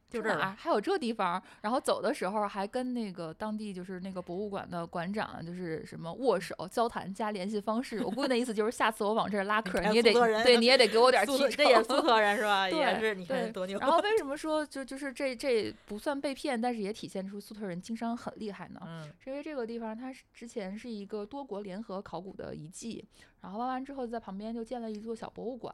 [0.09, 1.43] 就这儿还有这地方？
[1.59, 8.01] 然后走的时候还跟那个当地就是那个博物馆的馆长，就是什么握手、交谈加联系方式。
[8.01, 10.13] 我估计那意思就是下次我往这儿拉客，看你也得
[10.45, 11.49] 对，你也得给我点儿提成。
[11.51, 12.63] 这也苏特人是吧？
[12.71, 13.77] 也对是，你看多牛。
[13.79, 18.79] 然后为 什么说就就是这这不算被骗，但是也体现出苏特人经商很厉害呢？
[18.85, 23.05] 嗯是因为这个地方它是之前是一个多国联合考古的遗迹，
[23.41, 25.73] 然后挖完之后在旁边就建了一座小博物馆，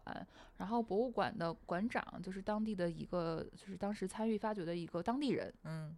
[0.58, 5.54] 然后博物馆的馆长就是当地的一个就是当时参与发掘的一个当地人。
[5.64, 5.96] 嗯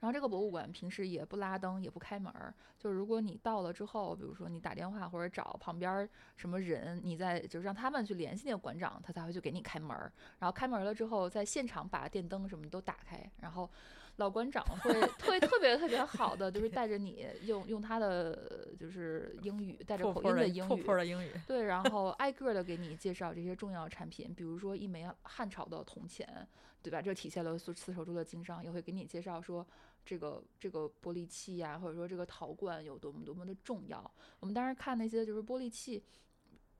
[0.00, 2.52] 然后这个博物馆平时也不拉灯，也不开门儿。
[2.78, 10.12] 就是如果你到了之后，比如说你打电话或者找旁边儿什么人，你再就是让他们去联系那个馆长，他才会去给你开门儿。
[10.38, 13.70] 然后开门了之后，在现场把电灯什么都打开，然后
[14.16, 14.92] 老馆长会
[15.26, 21.30] 会特别特别好的，就是带着你用用他的就是英语，带着口音的英语，破的英语。
[21.46, 26.46] 对，然后挨个的给你介绍这些重要产品，比如说一枚汉朝的铜钱，
[26.82, 27.02] 对吧？
[27.02, 29.66] 这体现了丝丝绸之路的经商，也会给你介绍说
[30.04, 34.08] 这个这个玻璃器呀、或者说这个陶罐有多么多么的重要。
[34.38, 36.02] 我们当时看那些就是玻璃器。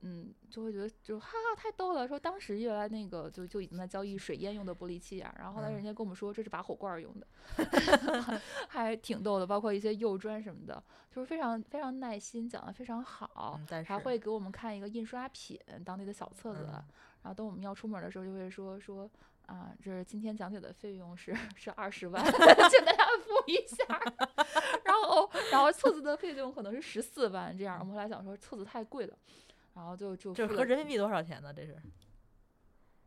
[0.07, 7.27] 嗯，就会觉得就哈哈太逗了，说当时原来那个就就已经在交易水烟用的玻璃器啊，然后后来嗯人家跟我们说这是拔火罐儿用的，
[8.69, 13.57] 还挺逗的，包括一些釉砖什么的，就是非常非常耐心，讲的非常好。
[13.59, 16.83] 嗯，但是还会给我们看一个印刷品当地的小册子，嗯
[17.23, 19.09] 然后等我们要出门的时候就会说说，
[19.47, 23.99] 啊，这是今天讲解的费用是是二十万， 请大家付一下。
[24.85, 27.79] 然后然后册子的费用可能是十四万这样。
[27.79, 29.17] 我们后来想说册子太贵了，
[29.75, 31.53] 然后就就这合人民币多少钱呢？
[31.53, 31.79] 这是？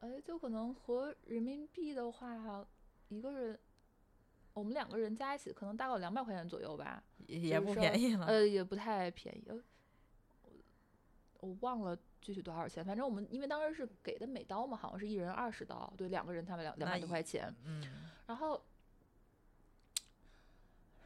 [0.00, 2.64] 哎，就可能合人民币的话，
[3.08, 3.58] 一个人
[4.52, 8.26] 我们两个人加一起可能大概两百块钱左右吧，也不便宜了。
[8.26, 9.44] 呃，也不太便宜。
[11.40, 17.54] 我忘了具体多少钱，反正我们因为当时是给的美刀嘛，好像是一人二十刀，对，两个人他们两两百多块钱。
[17.64, 17.82] 嗯。
[18.26, 18.60] 然后，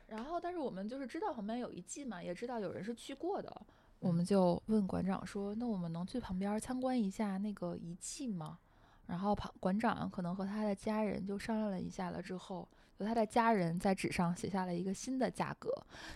[0.06, 3.66] 然后，但是我们就是知道旁边有一季嘛，也知道有人是去过的，
[4.02, 8.58] 我们就问馆长说：“那我们能去旁边参观一下那个遗迹吗？”
[9.06, 12.68] 然后旁馆长可能和他的家人就商量了一下了之后。
[13.02, 15.70] 他的家人在纸上写下了一个新的价格，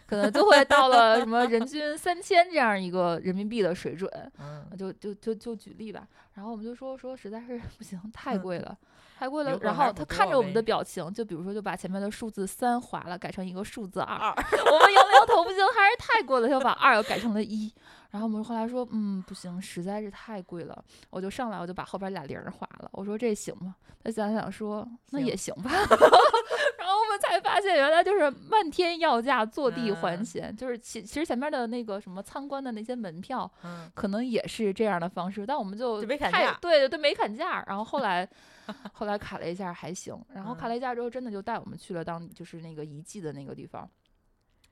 [0.06, 4.10] 可能就会到了什么人均 三千这样一个人民币的水准。
[4.38, 6.06] 嗯，就就就就举例吧。
[6.34, 8.76] 然后我们就说说实在是不行， 太贵了，
[9.18, 9.58] 太贵了。
[9.62, 14.28] 然后他看着我们的表情，就比如说就把前面的数字三划了，改成一个数字二。
[14.28, 17.72] 我们摇了摇头，不行，还是太贵了，就把二又改成了一。
[18.10, 20.84] 然后我们后来说，嗯，不行，实在是太贵了。
[21.10, 22.88] 我就上来，我就把后边俩零划了。
[22.92, 23.74] 我说这行吗？
[24.04, 25.70] 他想想说，那也行吧。
[27.18, 30.54] 才发现，原来就是漫天要价，坐地还钱。
[30.56, 33.50] 就是其其实前面的那个什么参观的那些门票，
[33.94, 35.46] 可能也是这样的方式。
[35.46, 37.64] 但我们就没砍价，对对，没砍价。
[37.66, 38.28] 然后后来
[38.92, 40.16] 后来砍了一下还行。
[40.34, 43.88] 然后砍了一下之后，真的就带我们去了当就是那个遗迹的那个地方。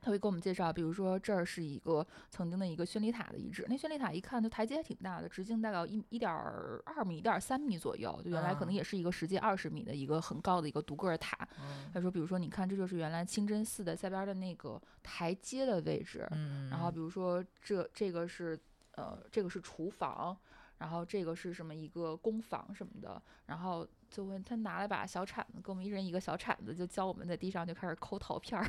[0.05, 3.65] 他会给我们介绍，比如说这儿是一个曾经的一个宣礼塔的遗址。
[3.71, 8.21] 那宣礼塔一看，就台阶还挺大的，直径大概一一点二米、一点三米左右。
[8.23, 11.49] 就原来可能也是一个直径二十米的一个很高的一个独个塔。
[11.91, 16.29] 他说，比如说你看，这就是原来清真寺的下边的那个台阶的位置。
[16.71, 18.61] 然后比如说这这个是
[18.97, 20.37] 呃这个是厨房，
[20.77, 23.89] 然后这个是什么一个工房什么的，然后。
[24.15, 28.65] 就问他拿了把小铲子，给我们一人一个小铲子，就教我们在地上就开始抠陶片儿，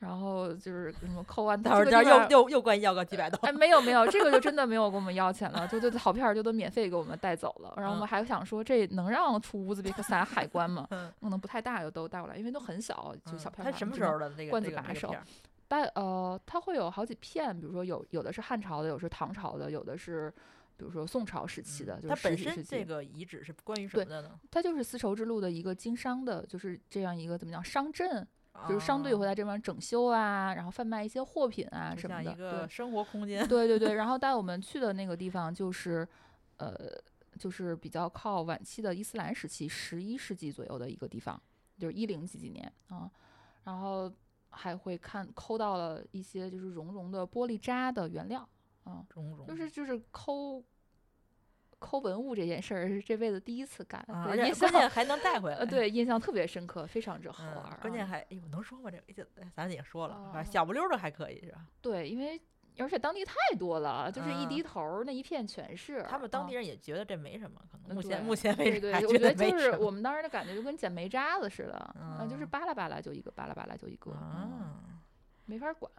[0.00, 3.38] 然后就是什么抠完，到时候又又又管你要个几百刀。
[3.42, 7.72] 哎，没有没有，这个就真的没有给我们要钱了，就就陶片儿就都免费给我们带走了。
[7.76, 10.84] 然后我们还想说，这能让出乌兹别克斯坦海关吗？
[11.20, 13.70] 可能不太大，就都带过来，因为都很小，就小片儿。
[13.70, 15.14] 他什么时候的那个罐子把手？
[15.68, 20.34] 但呃，它会有好几片，比如说有有的是汉朝的，有是唐朝的，有的是。
[20.76, 24.38] 比如说宋朝时期的，就是它本身这个遗址是关于什么的呢？
[24.50, 28.26] 它就是丝绸之路的一个经商的，就是这样一个怎么讲商镇，
[28.68, 33.46] 就是商队会在这边整修啊，然后贩卖一些货品啊什么的，对，生活空间。
[33.48, 36.06] 对对对，然后带我们去的那个地方就是，
[36.58, 36.90] 呃，
[37.38, 41.40] 就是比较靠晚期的伊斯兰时期，十一世纪左右的一个地方，
[41.78, 43.10] 就是一零几几年啊，
[43.64, 44.12] 然后
[44.50, 48.46] 还会看抠到了一些就是熔融的玻璃渣的原料。
[48.86, 49.04] 啊，
[49.46, 50.62] 就是就是抠
[51.78, 55.56] 抠文物这件事儿是这辈子第一次干，而且关键还能带回来。
[55.56, 57.78] 呃，对，印象特别深刻，非常之好玩。
[57.82, 58.90] 关键还，哎呦，能说吗？
[58.90, 61.66] 这个咱也说了，小不溜的还可以是吧？
[61.82, 62.40] 对，因为
[62.78, 66.02] 而且当地太多了，就是一低头那一片全是。
[66.08, 75.00] 他们当地人也觉得这没什么，可能目前目前为止还觉得就是我们当时的感觉就跟捡煤渣子似的，嗯，就是巴拉巴拉就一个，巴拉巴拉就一个，嗯，
[75.44, 75.90] 没法管。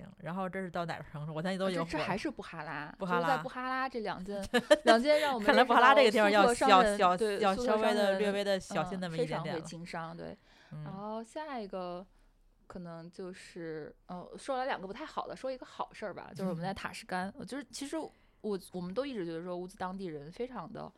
[0.00, 1.30] 行，然后这是到哪个城市？
[1.30, 1.84] 我相信都有。
[1.84, 4.42] 这还是布哈拉，布哈拉，在布哈拉这两间，
[4.84, 10.36] 两间让我们看来布哈拉这个地方要小小要稍微的略微的小心那么一点点会经商对，
[10.70, 12.06] 然后下一个
[12.66, 20.90] 可能就是呃，说来两个不太好的，说一个好事儿吧，就是我们在塔什干，就是其实我我们都一直觉得说乌兹当地人非常的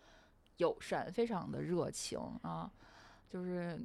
[0.58, 2.70] 友善，非常的热情啊，
[3.28, 3.80] 就是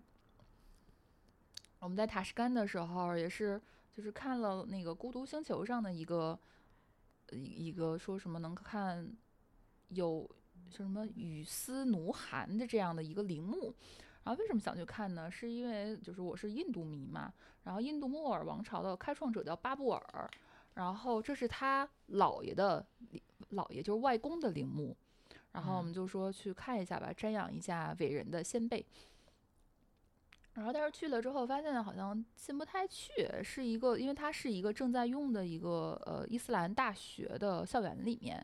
[1.79, 3.59] 我们在塔什干的时候也是。
[3.97, 6.37] 就是看了那个《孤独星球》上的一个
[7.31, 9.11] 一一个说什么能看
[9.87, 10.29] 有
[10.69, 13.73] 就什么雨丝奴寒的这样的一个陵墓，
[14.23, 15.31] 然后为什么想去看呢？
[15.31, 17.33] 是因为就是我是印度迷嘛，
[17.63, 20.29] 然后印度莫尔王朝的开创者叫巴布尔，
[20.75, 22.85] 然后这是他姥爷的
[23.53, 24.95] 姥爷就是外公的陵墓，
[25.53, 28.85] 然后我们就说去看一下吧，瞻仰一下伟人的先辈。
[30.57, 33.11] 然后，但是去了之后发现好像进不太去，
[33.43, 38.43] 是一个，因为它是一个正在用的一个呃伊斯兰大学的校园里面，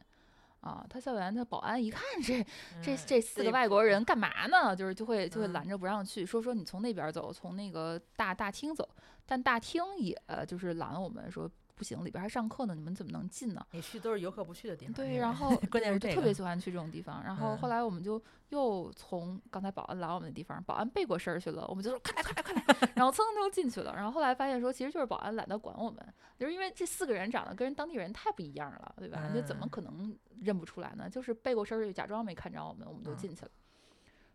[0.61, 2.45] 啊，他校园的保安一看这
[2.83, 4.75] 这这四个外国人干嘛呢？
[4.75, 8.87] 就是就会就会拦着不让去，说说你从那边走，从那个大大厅走，
[9.25, 10.15] 但大厅也
[10.47, 11.49] 就是拦我们说。
[11.75, 13.65] 不行，里边还上课呢，你们怎么能进呢？
[13.71, 14.93] 你去都是游客不去的地方。
[14.93, 17.23] 对，然后 关键是特别喜欢去这种地方。
[17.23, 23.93] 然后后来我们就又从刚才保安拦我们的地方，保安背过身去了，我们就说快来快来快来， 然后蹭蹭就进去了。
[23.95, 29.29] 然后后来发现说，其实就是保安懒得管我们，就是因为这四个人长得跟人当地人太不一样了，对吧？
[29.33, 31.09] 就怎么可能认不出来呢？
[31.09, 33.51] 就是背过身就假装没看着我们，我们就进去了。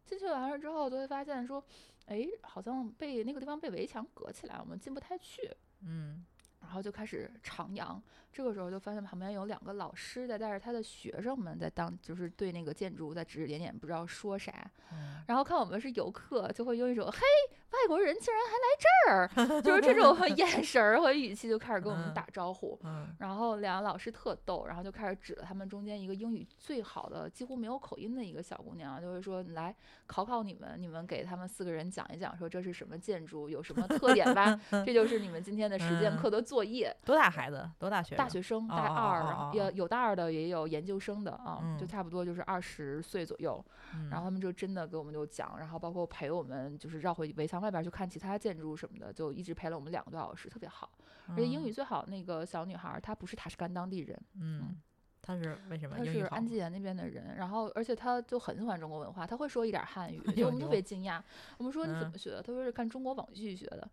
[0.04, 1.62] 进去完了之后，就会发现说，
[2.06, 5.54] 哎，好像被那个地方被围墙隔起来，我们进不太去。
[5.82, 6.24] 嗯
[6.60, 8.00] 然后就开始徜徉，
[8.32, 14.70] 这个时候就发现旁边有两个老师在带着他的学生们在当，就是对那个建筑在指指点点，不知道说啥。
[14.92, 17.18] 嗯然后看我们是游客，就会用一种“嘿，
[17.67, 22.78] 外国人竟然还来这儿”， 就是这种眼神儿和语气就开始跟我们嗯打招呼。
[22.84, 29.74] 嗯然后两个老师特逗，然后就开始指了他们中间一个英语最好的、几乎没有口音的一个小姑娘，就会说：“你来
[30.06, 34.58] 考考你们，你们给他们四个人讲一讲，说这是什么建筑，有什么特点吧？
[34.86, 36.94] 这就是你们今天的实践嗯课的作业。
[37.04, 37.68] 多大孩子？
[37.78, 38.18] 多大学生？
[38.18, 43.64] 大学生，大二，哦哦然后也有大二的，也有研究生的啊，就嗯差不多就是二十岁左右。
[43.94, 50.90] 嗯，然后他们就真的给我们就讲，然后包括陪我们就是绕回围墙外边去看其他建筑什么的，就一直陪了我们两个多小时，特别好。
[51.30, 54.76] 而且英语最好那个小女孩儿，她不是塔什干当地人，嗯，
[55.20, 61.20] 他是为什么她是安吉延那边的人，然后而且她就很喜欢中国文化，她会说一点儿汉语， 就我们特别惊讶。
[61.58, 62.42] 我们说你怎嗯么学的？
[62.42, 63.86] 她说是看中国网剧学的。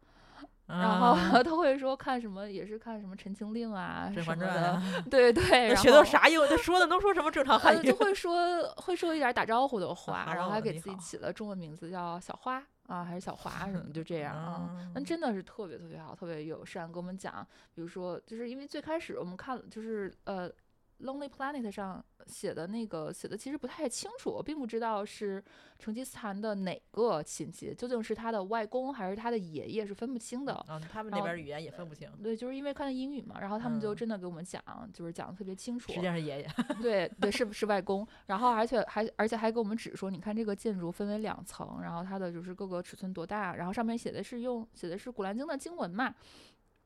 [0.67, 5.75] 然啊后 她会说看什么，也是看什么《陈情令》啊什么传的，啊，对对。
[5.75, 6.47] 学的后啥英语？
[6.49, 7.95] 他说的能说什么正常汉呃，语就？
[7.95, 14.69] 会说会说一点打招呼的话，然后还给自己起了中文名字叫小花啊，还是小华什么，就这样啊。
[14.93, 20.49] 那嗯真的是特别特别好，特别友善，跟我们讲，比如说，就是因为最开始我们看，就是呃，
[21.01, 25.43] 《Lonely Planet》上写的那个写的其实不太清楚，我并不知道是
[25.77, 30.53] 成吉思汗的哪个亲戚，究竟是他的外公还是他的爷爷，是分不清的。
[30.53, 34.61] 啊，他们那边语言也分不清，对，就是因为看的英语嘛，然后他们就嗯真的给我们讲，
[34.93, 35.99] 就是讲的特别清楚实。
[35.99, 36.49] 际上是爷爷。
[36.81, 46.13] 对对，是是外公，然后而且还而且还给我们指说，你看这个建筑分为两层，然后它的就是各个尺寸多大，然后上面写的是用写的是《古兰经》的经文嘛，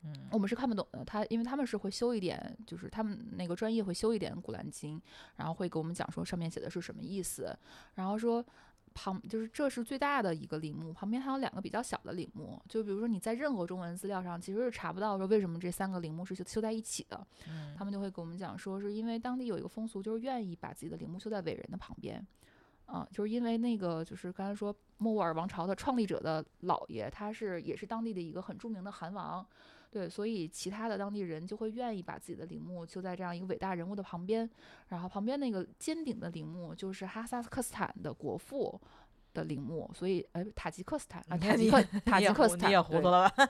[0.04, 1.04] 嗯我们是看不懂的。
[1.06, 4.97] 他因为他们是会修一点，就是他们那个专业会修一点《古兰经》，
[5.36, 7.58] 然后会给我们讲说上面写的是什么意思，
[7.95, 8.45] 然后说。
[8.91, 12.60] 旁就是这是最大的一个陵墓，旁边还有两个比较小的陵墓。
[12.68, 22.26] 就比如说你在任何中文资料上其实是查不到说为什么这三个陵墓是修修在一起的，嗯他们就会给我们讲说，是因为当地有一个风俗，就是愿意把自己的陵墓修在伟人的旁边，
[22.88, 29.45] 啊、就是因为那个就是刚才说莫卧儿王朝的创立者的姥爷，他是也是当地的一个很著名的汗王，
[29.91, 34.49] 对，所以其他的当地人就会愿意把自己的陵墓就在这样一个伟大人物的旁边，
[34.87, 38.79] 然后旁边那个尖顶的陵墓就是哈萨克斯坦的国父。
[39.31, 43.47] 的陵墓，所以哎，塔吉克斯坦啊，塔吉克塔吉克斯坦，你也糊对涂了吧？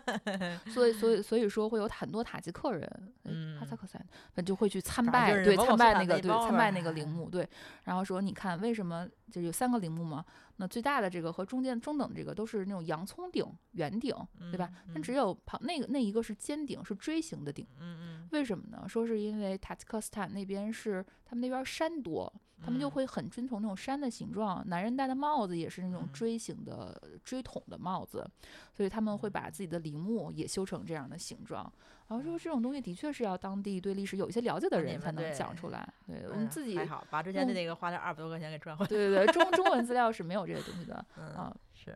[0.67, 7.47] 所以，所以， 所以说会有很多塔吉克人，嗯哈萨嗯克斯坦，反正就会去参拜，对，参拜那个，对，参拜那个陵哎 墓，对。
[7.85, 10.23] 然后说，你看为什么就有三个陵墓嘛？
[10.62, 14.14] 那最大的这个和中间中等这个都是那种洋葱顶、圆顶，
[14.51, 14.70] 对吧？
[14.93, 17.66] 但只有旁那个那一个是尖顶，是锥形的顶。
[17.80, 18.86] 嗯嗯为什么呢？
[18.88, 22.32] 说是因为塔吉克斯坦那边是他们那边山多，
[22.62, 24.68] 他们就嗯会很遵从那种山的形状。
[24.68, 28.30] 男人戴的帽子也是那种嗯锥形的锥筒的帽子，
[28.74, 31.72] 所以他们会嗯把自己的陵墓也修成这样的形状。
[32.10, 35.88] 然后说这种东西的确是要当地对历史有一些了解的人才能讲出来。
[36.07, 38.89] 对我嗯们自己，还好，把之前的那个花了二百多块钱给赚回来。
[38.89, 41.95] 对对对，中中文资料是没有这些东西的， 嗯啊，是。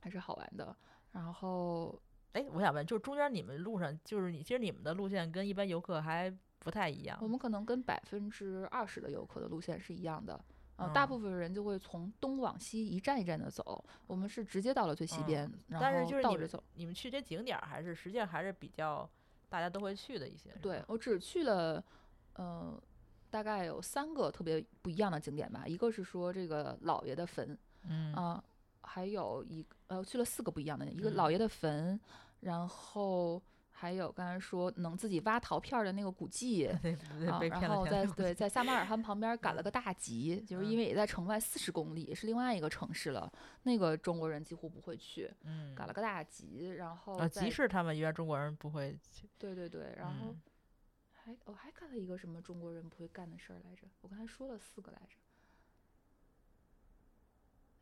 [0.00, 0.76] 还是好玩的。
[1.12, 1.98] 然后
[2.32, 6.28] 哎，我想问，就中间你们路上，就是你，其实你们的路线跟一般游客还
[6.58, 7.28] 不太一样我。
[7.28, 10.44] 们可能跟百分之二十的游客的路线是一样的。
[10.76, 16.60] 呃，大嗯部分人就会从东往西一站一站的走，我们是直接到了最西嗯边，然但是后就是倒着走。
[16.74, 19.08] 你们去这景点儿，还是实际上还是比较
[19.48, 20.50] 大家都会去的一些。
[20.60, 21.82] 对我只去了，
[22.34, 22.80] 呃，
[23.30, 25.64] 大概有三个特别不一样的景点吧。
[25.66, 28.42] 一个是说这个老爷的坟嗯啊、
[28.80, 32.00] 还有一个呃去了四个不一样的，一个嗯老爷的坟，
[32.40, 33.42] 然后
[33.84, 36.62] 还有刚才说能自己挖陶片儿的那个古迹，
[37.20, 43.30] 然后在对在撒马尔罕旁边赶了个大集，就是因嗯为也在城外四十公里，是另外一个城市了，
[43.64, 49.28] 那个中国人几乎不会去，嗯，赶了个大集，然后啊，集市他们一般中国人不会去。
[49.38, 50.40] 对对对，然后嗯
[51.12, 53.86] 还我还干了一个什么中国人不会干的事儿来着？
[54.00, 55.16] 我刚才说了四个来着，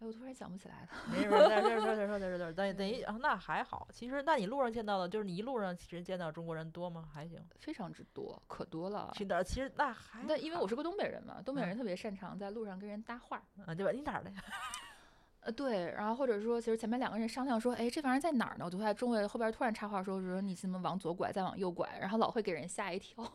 [0.03, 0.89] 哎，我突然想不起来了。
[1.13, 3.87] 没事儿，再再说再说再说再说，等于等于啊，那还好。
[3.93, 7.09] 其实，那你路上见到的，就是你一路上其实见到中国人多吗？
[7.15, 7.41] 还行。
[7.61, 9.13] 非常之多，可多了。
[9.15, 9.45] 去哪儿？
[9.45, 13.43] 其实那还但因为好我是个东北人嘛，东北嗯人特别擅长在路上跟人搭话儿。
[13.65, 13.93] 啊，对吧？
[13.93, 14.37] 你哪儿的呀？
[15.43, 18.65] 呃，对，然后或者说，其实前面两个人商量说，哎，这玩意儿在哪儿呢？
[18.65, 23.25] 我就在中卫后边突然插话说，说你怎么往左拐，再往右拐，然后老会给人吓一跳。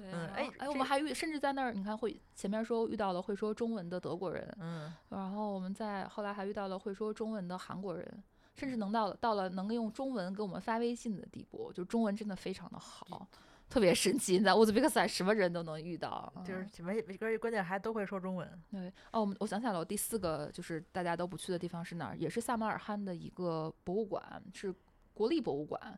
[0.00, 8.22] 对，哎，哎我们还遇，甚至在那儿，你看会前面说遇到了会说中文的德国人，嗯，然后我们在后来还遇到了会说中文的韩国人，
[8.56, 13.28] 甚至能到到了能够用中文给我们发微信的地步，就中文真的非常的好。
[13.68, 14.36] 特别神奇。
[14.36, 18.62] 你在乌兹别克斯坦什么人都能遇到，就是没关关键还都会说中文。
[18.68, 22.16] 对哦，我们我想起来了，我第四个就是大家都不去的地方是哪儿？
[22.16, 24.74] 也是萨马尔罕的一个博物馆，是
[25.14, 25.96] 国立博物馆，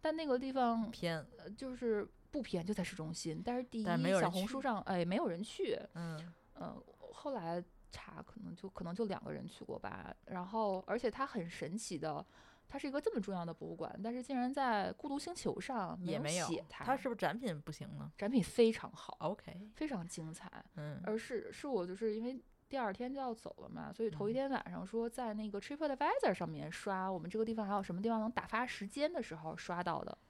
[0.00, 1.22] 但那个地方偏，
[1.58, 3.42] 就是不偏，就在市中心。
[3.44, 3.84] 但是第一，
[4.20, 6.76] 小红书上哎没有人去，嗯呃，
[7.12, 10.14] 后来查可能就可能就两个人去过吧。
[10.26, 12.24] 然后而且它很神奇的。
[12.72, 16.84] 它是一个这么重要的博物馆，但是竟然在孤独星球上也没有写它。
[16.84, 18.12] 它是不是展品不行呢？
[18.16, 20.48] 展品非常好，OK，非常精彩。
[20.76, 30.16] 嗯，而是是我就是因为第二天就要走了嘛，所以头一天晚上说在那个 TripAdvisor 上面刷我们这个地方还有什么地方能打发时间的时候刷到的。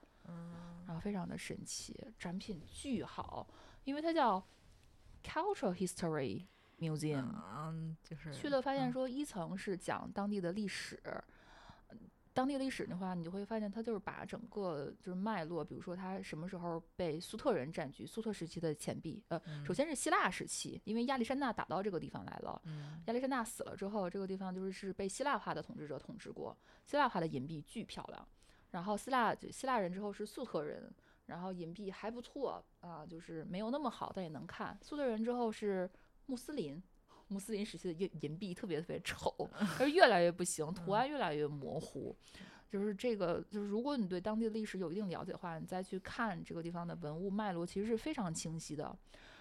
[0.85, 3.47] 然后非常的神奇，展品巨好，
[3.83, 4.45] 因为它叫
[5.23, 6.45] Cultural History
[6.79, 7.33] Museum。
[7.55, 11.01] 嗯，就是去了发现说一层是讲当地的历史。
[12.33, 22.61] 当地历史的话，你就会发现，它就是把整个就是脉络，比如说它什么时候被苏特人占据，苏特时期的钱币，呃，首先是希腊时期，因为亚历山大打到这个地方来了，
[23.07, 28.25] 亚历山大死了之后，这个地方就是是被希腊化的统治者统治过，希腊化的银币巨漂亮，
[28.71, 30.91] 然后希腊希腊人之后是粟特人，
[31.27, 35.89] 然后银币还不错啊，就是没有那么好，但也能看，粟特人之后是
[36.25, 36.81] 穆斯林。
[37.27, 39.33] 穆斯林时期的银银币特别特别丑，
[39.79, 42.13] 而越来越不行，图案越来越模糊。
[42.69, 48.97] 就是这个，就是如果你对当地的历史有一定了解的话，你再去看这个地方的文物脉络，其实是非常清晰的。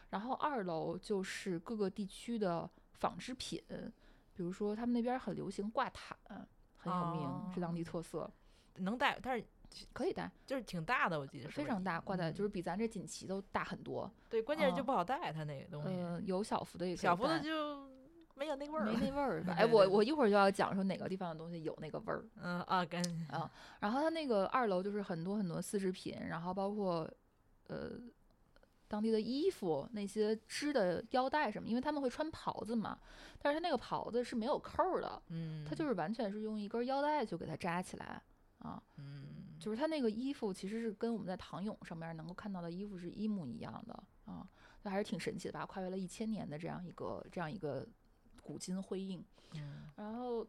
[0.09, 3.61] 然后二楼就是各个地区的纺织品，
[4.35, 6.17] 比如说他们那边很流行挂毯，
[6.77, 8.29] 很有名，是当地特色。
[8.81, 9.45] 能带，但是
[9.93, 14.11] 可以带，就是挺大的，我记得非常大，挂在就是比咱这锦旗都大很多。
[14.29, 15.89] 对，关键是就不好带，它那个东西。
[15.91, 17.89] 嗯，有小幅的也小幅的就
[18.35, 19.45] 没有那味儿，没那味儿。
[19.57, 22.25] 哎，我我一会儿就要讲说哪个地方的东西有那个味儿。
[22.43, 23.01] 嗯啊，跟
[23.31, 23.51] 啊，
[23.81, 27.09] 然后它那个二楼就是很多很多丝织品，然后包括
[27.69, 27.93] 呃
[28.89, 32.99] 当地的衣服，那些织的腰带什么，因为他们会穿袍子嘛，
[33.41, 38.21] 但是它那个袍子是没有扣的，嗯，它就是完全是用一根腰带就给它扎起来。
[38.61, 44.47] 啊，嗯，就是他那个衣服其实是跟我们在唐俑上面能够看到的衣服是一模一样的啊，
[44.83, 45.67] 那还是挺神奇的吧？
[45.67, 47.87] 跨越了一千年的这样一个这样一个
[48.43, 49.25] 古今辉映。
[49.55, 50.47] 嗯，然后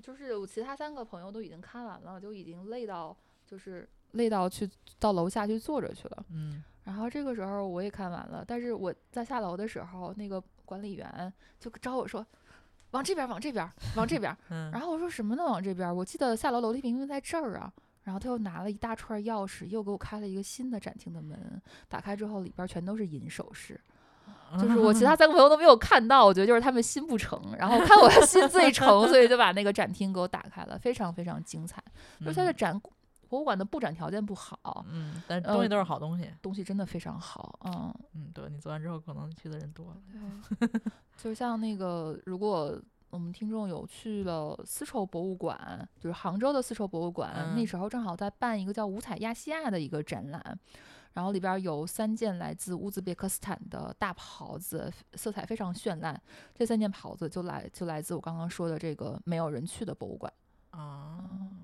[0.00, 6.26] 就是我其他三个朋友都已经看完了，就已经累到就是累到去到楼下去坐着去了。
[6.30, 12.26] 嗯，然后这个时候我也看完了，但是我在下楼的时候，那个管理员就找我说。
[12.92, 14.34] 往这边，往这边，往这边。
[14.72, 15.44] 然后我说什么呢？
[15.44, 15.94] 往这边？
[15.94, 17.70] 我记得下楼楼梯明明在这儿啊。
[18.04, 21.62] 然后他又拿了一大串钥匙，又给我开了一个新的展厅的门。
[21.88, 23.80] 打开之后，里边全都是银首饰。
[24.60, 31.82] 就是我其他 三个朋友都没有看到，我觉得就是他们心不诚，然后看我的心最诚，所以就把那个展厅给我打开了，非常非常精彩。
[32.20, 32.78] 就是它的展
[33.32, 37.58] 博物馆的布展条件不好，嗯，但是东西都是好东西，东西真的非常好。
[37.64, 39.96] 嗯嗯，对你做完之后，可能去的人多了。
[40.60, 40.68] 对
[41.16, 42.78] 就像那个，如果
[43.08, 50.58] 我们听众有去了丝绸博物馆，就是杭州的丝绸博物馆，那时候正好在办一个叫“五彩亚细亚”的一个展览，
[51.14, 56.20] 然后里边有三件来自乌兹别克斯坦的大袍子，色彩非常绚烂。
[56.54, 60.30] 这三件袍子就来就来自我刚刚说的这个没有人去的博物馆。
[60.72, 61.61] 啊啊。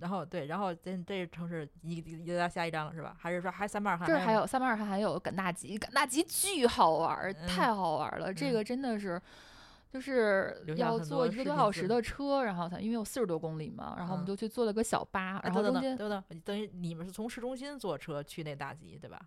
[0.00, 3.14] 然后对，然后这这城市一一要下一张了是吧？
[3.18, 4.08] 还是说还三八尔罕？
[4.08, 8.32] 这还有三八尔罕还有赶大集，赶大集巨好玩，太好玩了！
[8.32, 9.20] 这个真的是，
[9.92, 19.20] 就是要坐一个多小时的车，然后它因为有四十多公里嘛，然后我们就去坐了个小巴，然后中间等等，等于你们是从市中心坐车去那大集对吧？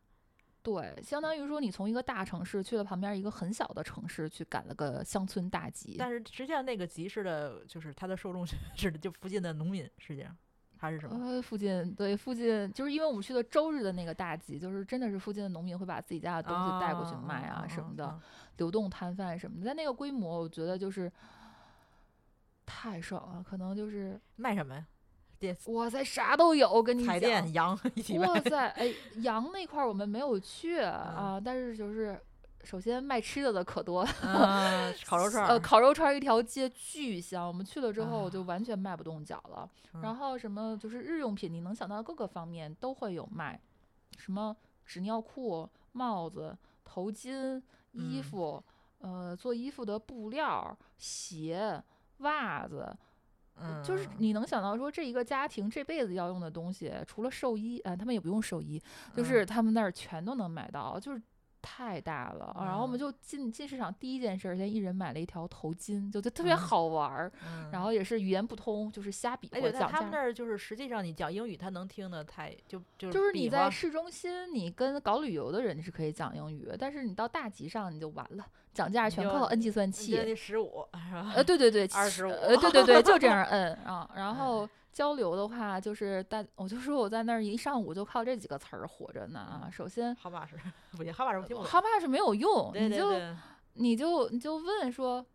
[0.63, 5.97] 对，相当于说你从一个大城市去了旁边一个很小的城市去赶了个乡村大集。
[5.99, 8.55] 但是实际上那个集市的，就是它的受众是
[8.97, 10.33] 就附近的农民，实际上。
[10.83, 11.17] 还是什么？
[11.25, 18.19] 呃，附近对附近，就是因为我们去的周日的那个大集，就是真的是附近的农民会把自己家的东西带过去卖啊什么的，
[18.57, 19.65] 流动摊贩什么的。
[19.65, 21.09] 在那个规模，我觉得就是
[22.65, 23.41] 太爽了。
[23.41, 24.85] 可能就是卖什么呀？
[25.67, 27.13] 哇塞，啥都有，跟你讲。
[27.13, 32.19] 彩电、羊 一起哇塞，哎，羊那块儿我们没有去啊，但是就是。
[32.63, 34.09] 首先卖吃的的可多了，
[35.05, 37.45] 烤肉串呃，烤肉串一条街巨香。
[37.45, 39.69] 我们去了之后就完全迈不动脚了。
[40.01, 43.59] 然后什么就是日用品，你能想到各个方面都会有卖，
[44.17, 44.55] 什么
[44.85, 47.61] 纸尿裤、帽子、头巾、
[47.91, 48.63] 衣服，
[48.99, 51.83] 呃，做衣服的布料、鞋、
[52.19, 52.95] 袜子，
[53.83, 58.81] 就是你能想到说这一个家庭这辈子要用的东西，除了寿衣，啊，他们也不用寿衣，
[59.13, 61.21] 就是他们那儿全都能买到，就是。
[61.63, 69.87] 太大了，然后我们嗯就进进市场第一件事儿，先一人买了一条头巾，就就特别嗯好玩儿，嗯然后也是语言不通，就是瞎比划讲价。
[69.87, 80.15] 他们那儿就是实际上你讲英语，他能听得太就就就是你在市中心，你跟搞旅游的人是可以讲英语，但是你到大集上你就完了，讲价全靠摁计算器。
[80.15, 81.31] 那十五是吧？
[81.35, 84.09] 呃，对对对，25呃，对对对，就这样摁啊。
[84.15, 89.67] 然哎后交流的话，就是大，我就说我在那儿一上午就靠这几个词儿活着呢啊。
[89.71, 90.55] 首先，哈巴是
[90.91, 91.69] 不行，好把式我听不懂。
[91.69, 93.35] 哈巴是没有用，对你就对对，
[93.73, 95.25] 你就你就问说，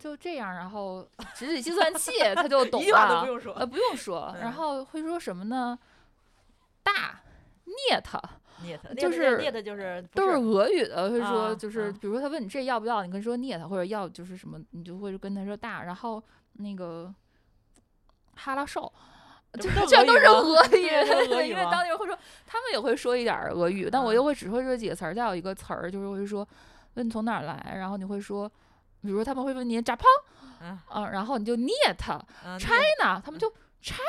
[0.00, 3.26] 就这样，然后指起计算器，他就懂一句话都不了。
[3.26, 3.66] 用说呃，。
[3.66, 5.78] 不用说，嗯然后会说什么呢？
[6.82, 7.20] 大
[7.66, 8.02] net
[8.62, 9.36] 念它就是
[10.14, 16.22] 都是是俄语的，会说啊就是，啊比如说他问你这要不要，你跟他说 net 或者要就是什么，你就会跟他说大，然后
[16.54, 17.12] 那个
[18.36, 18.92] 哈拉少。
[19.54, 24.14] 就这不都是俄语因为当地人会说，他们也会说一点俄语，但我嗯。
[24.16, 25.14] 又会只会这几个词儿。
[25.14, 26.44] 再有一个词儿就是会说，
[26.94, 28.48] 问你从哪儿来，然后你会说，
[29.00, 30.02] 比如说他们会问你 Japan，
[30.60, 30.76] 嗯。
[30.88, 33.48] 啊，然后你就 net 嗯 China，他们就
[33.80, 34.02] China，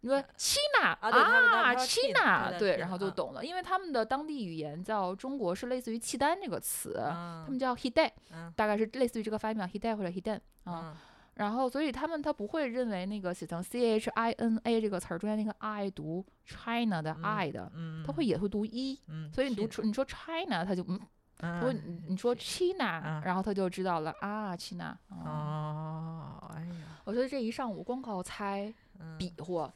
[0.00, 7.44] 你说 China 啊对他们当啊时说 China，China，对对，China，然后就啊懂了，因为他们的当地语言叫中国是类似于契丹这个词，嗯。
[7.44, 8.52] 他们叫 hide，嗯。
[8.56, 10.96] 大概是类似于这个发音嘛，hide 或者 hiden 啊。
[11.38, 21.00] 嗯然后，所以他们他不会认为那个写成 c h i n a 这个词儿中间那个 i 读 China 的嗯 i 的，嗯，他会也会读一，嗯，所以你读出你说 China，他就嗯，
[21.42, 24.98] 嗯如果你你说 China，嗯然后他就知道了啊，China。
[25.10, 29.72] 哦，哦，哎呀，我觉得这一上午光靠猜、嗯比划、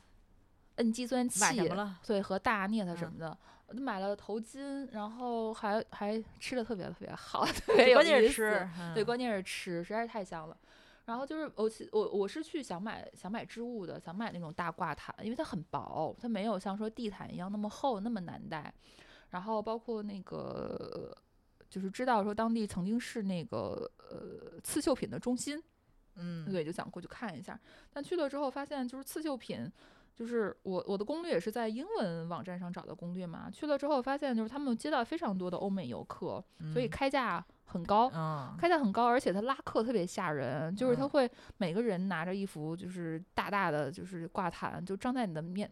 [0.76, 1.38] 摁计算器？
[2.04, 3.38] 对，和大 net 什嗯么的，
[3.68, 10.56] 我就买了头巾，然后还还吃的特别特别好， 特别有关键意思是吃，对，嗯关键是吃，实在是太香了。
[11.04, 18.72] 然后就是我其我我是去想买想买织物的，想买那种大挂毯，因为它很薄，它没有像说地毯一样那么厚那么难带。
[19.30, 21.16] 然后包括那个
[21.70, 25.60] 就是知道说当地曾经是那个呃刺绣品的中心，
[26.16, 27.58] 嗯，对，就想过去看一下。
[27.90, 29.66] 但去了之后发现，就是刺绣品，
[30.14, 33.50] 就是我我的攻略也是在英文网站上找的攻略嘛。
[33.50, 38.10] 去了之后发现，就是他们接到非常多的欧美游客，所以嗯开价很高。
[38.14, 45.70] 嗯，开价很高，而且他拉客特别吓人，就是他嗯会每个人拿着一幅就是大大的就是挂毯，就张在你的面，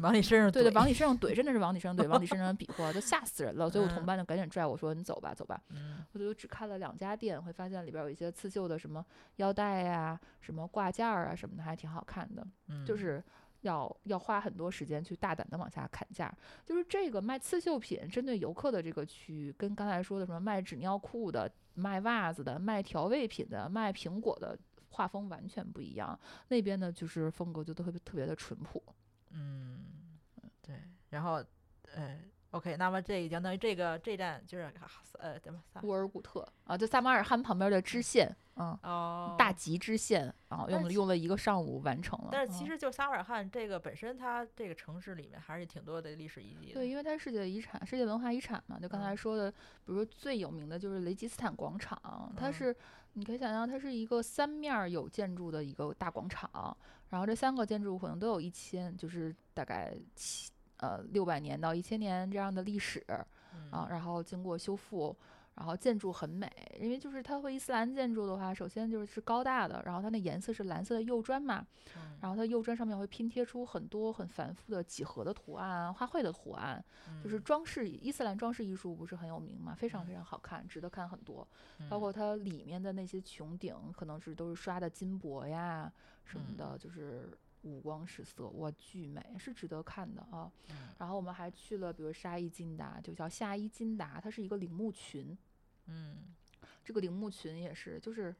[0.00, 3.70] 往你身上对对，怼往你身上怼，真的是往你身上怼，往你身上比划，就吓死人了。
[3.70, 9.04] 所以我同嗯伴就赶紧拽我说：“你走吧，走吧。”嗯我就只看了两家店，会发现里边有一些刺绣的什么
[9.36, 12.46] 腰带呀、什么挂件儿啊什么的，还挺好看的。
[12.68, 13.22] 嗯，就是
[13.66, 16.32] 要要花很多时间去大胆的往下砍价。
[16.64, 24.58] 就是这个卖刺绣品针对游客的这个区域，跟刚才说的什么卖纸尿裤的、卖袜子的、卖调味品的、卖苹果的。
[24.88, 28.82] 画风完全不一样，那边呢就是风格就特别特别的淳朴。
[29.28, 29.84] 嗯，
[30.62, 31.44] 对，然后，
[31.94, 32.18] 呃
[32.50, 34.72] ，OK，那么这相当于这个这站就是
[35.18, 42.28] 呃怎么萨乌尔古特啊，就萨马尔罕旁边的支线，嗯，哦大吉支线啊，后用了用了一个上午完成了。
[42.32, 46.74] 但是其嗯实就撒马尔罕这个本身，它这个城市里面还是挺多的历史遗迹的。
[46.74, 48.78] 对，因为它是世界遗产、世界文化遗产嘛。
[48.78, 52.76] 就刚才嗯说的，比如说最有名的就是雷吉斯坦广场，它嗯是
[53.14, 56.76] 你可以想象，它是一个三面儿有建筑的一个大广场，
[57.08, 63.04] 然后这三个建筑可能都有一千，就是大概七呃六百年到一千年这样的历史
[63.54, 63.70] 嗯。
[63.70, 65.16] 啊，然后经过修复。
[65.56, 71.66] 然后建筑很美，因为就是它和伊斯兰建筑的话，首先就是是高大的，然后它那颜色是蓝色的釉砖嘛，
[71.96, 72.18] 嗯。
[72.20, 76.84] 然后它釉砖上面会拼贴出很多很繁复的几何的图案、花卉的图案，
[77.24, 77.42] 就是嗯。
[77.42, 81.36] 装饰伊斯兰装饰艺术不是很有名嘛，非常非常好看，值得看很多。
[81.88, 82.12] 包嗯括。
[82.12, 85.90] 它里面的那些穹顶，可能是都是刷的金箔呀
[86.26, 86.56] 什么嗯。
[86.58, 87.30] 的，就是
[87.62, 90.50] 五光十色，哇，巨美，是值得看的啊。
[90.70, 95.36] 嗯然后我们还去了，比如沙伊金达，就叫夏伊金达，它是一个陵墓群，
[95.86, 96.34] 嗯
[96.84, 98.34] 这个陵墓群也是，就是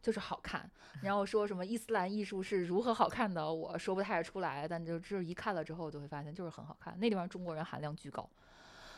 [0.00, 0.68] 就是好看。
[1.00, 6.98] 你让我说什么伊斯兰艺术是如何好看的，我说不太出来，但就只有一看了之后，就会发现就是很好看。
[6.98, 8.28] 那地方中国人含量巨高，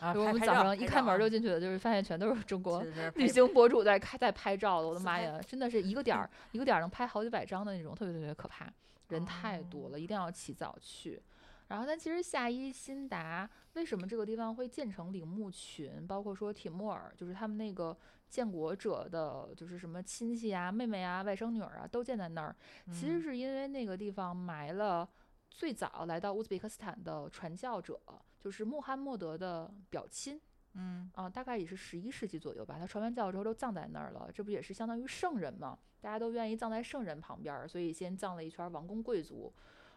[0.05, 2.85] 啊，就我们早上一开门就进去了，就是发现全都是中国
[3.15, 4.89] 旅行博主在开在拍照的。
[4.89, 8.71] 我的妈呀，真的是一个点儿 一个点儿能拍好几百张的那种，特别特别可怕，
[9.09, 11.23] 人太多了，一定要起早去。
[11.69, 16.07] 然后，但其实夏伊辛达为什么这个地方会建成陵墓群？
[16.07, 17.97] 包括说铁木尔，就是他们那个
[18.29, 22.55] 建国者的，就是什么亲戚啊、妹妹啊、外甥女儿啊，都建在那儿。
[22.93, 25.09] 其实嗯是因为那个地方埋了
[25.51, 27.99] 最早来到乌兹别克斯坦的传教者，
[28.45, 30.39] 就是穆罕默德的表亲。
[30.75, 32.77] 嗯啊，大概也是十一世纪左右吧。
[32.79, 35.79] 他传完教之后都葬在那儿了，这不也是相当于圣人嘛？
[36.03, 39.51] 大家都愿意葬在圣人旁边儿，所以先葬了一圈王公贵族。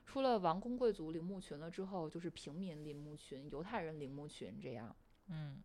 [0.06, 4.95] 出了王公贵族陵墓群了之后，就是平民陵墓群、犹太人陵墓群这样。
[5.28, 5.62] 嗯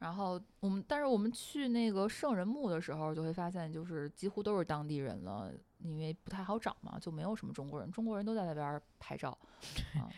[0.00, 9.36] 然后我们，但是我们去那个圣人墓的时候，就会发现，就是几乎都是当地人了，因为不太好找嘛，就没有什么中国人，中国人都在那边拍照。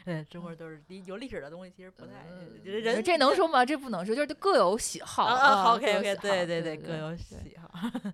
[0.05, 2.24] 对，中国人都是有历史的东西，其实不太
[2.62, 3.66] 人这能说吗？
[3.66, 5.74] 这不能说，就是各有喜好啊。
[5.74, 7.68] OK OK，对对对，各有喜好。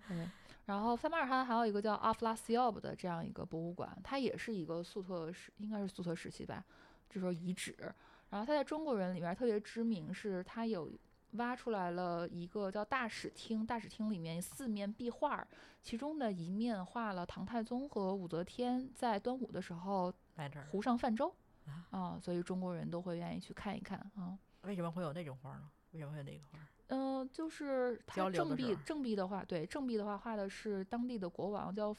[0.65, 6.65] 然后塞马尔罕还有一个叫阿弗拉西奥布的这样一个博物馆，它也是一个粟特时，应该是粟特时期吧，
[7.11, 7.77] 就说遗址。
[8.31, 10.91] 然后它在中国人里面特别知名，是它有。
[11.33, 15.47] 挖出来了一个叫大使厅，大使厅里面四面壁画，
[15.83, 20.13] 其中的一面画了唐太宗和武则天在端午的时候
[20.71, 21.35] 湖上泛舟
[21.91, 24.39] 啊，所以中国人都会愿意去看一看啊。
[24.63, 25.71] 为什么会有那种画呢？
[25.93, 26.59] 为什么会有那个画？
[26.89, 31.95] 嗯，就是它正壁正壁的话，对正壁的话画的是当地的国王叫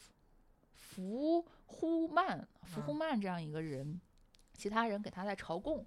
[0.74, 4.02] 福呼曼，福呼曼这样一个人，
[4.54, 5.86] 其他人给他在朝贡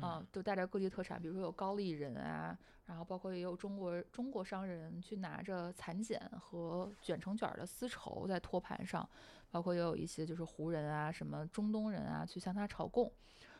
[0.00, 2.58] 啊，就带着各地特产，比如说有高丽人啊。
[2.84, 9.08] 然后包括也有中国中国商人去拿着蚕茧和卷成卷的丝绸在托盘上，
[9.52, 13.10] 包括也有一些就是胡人啊、什么中东人啊去向他朝贡，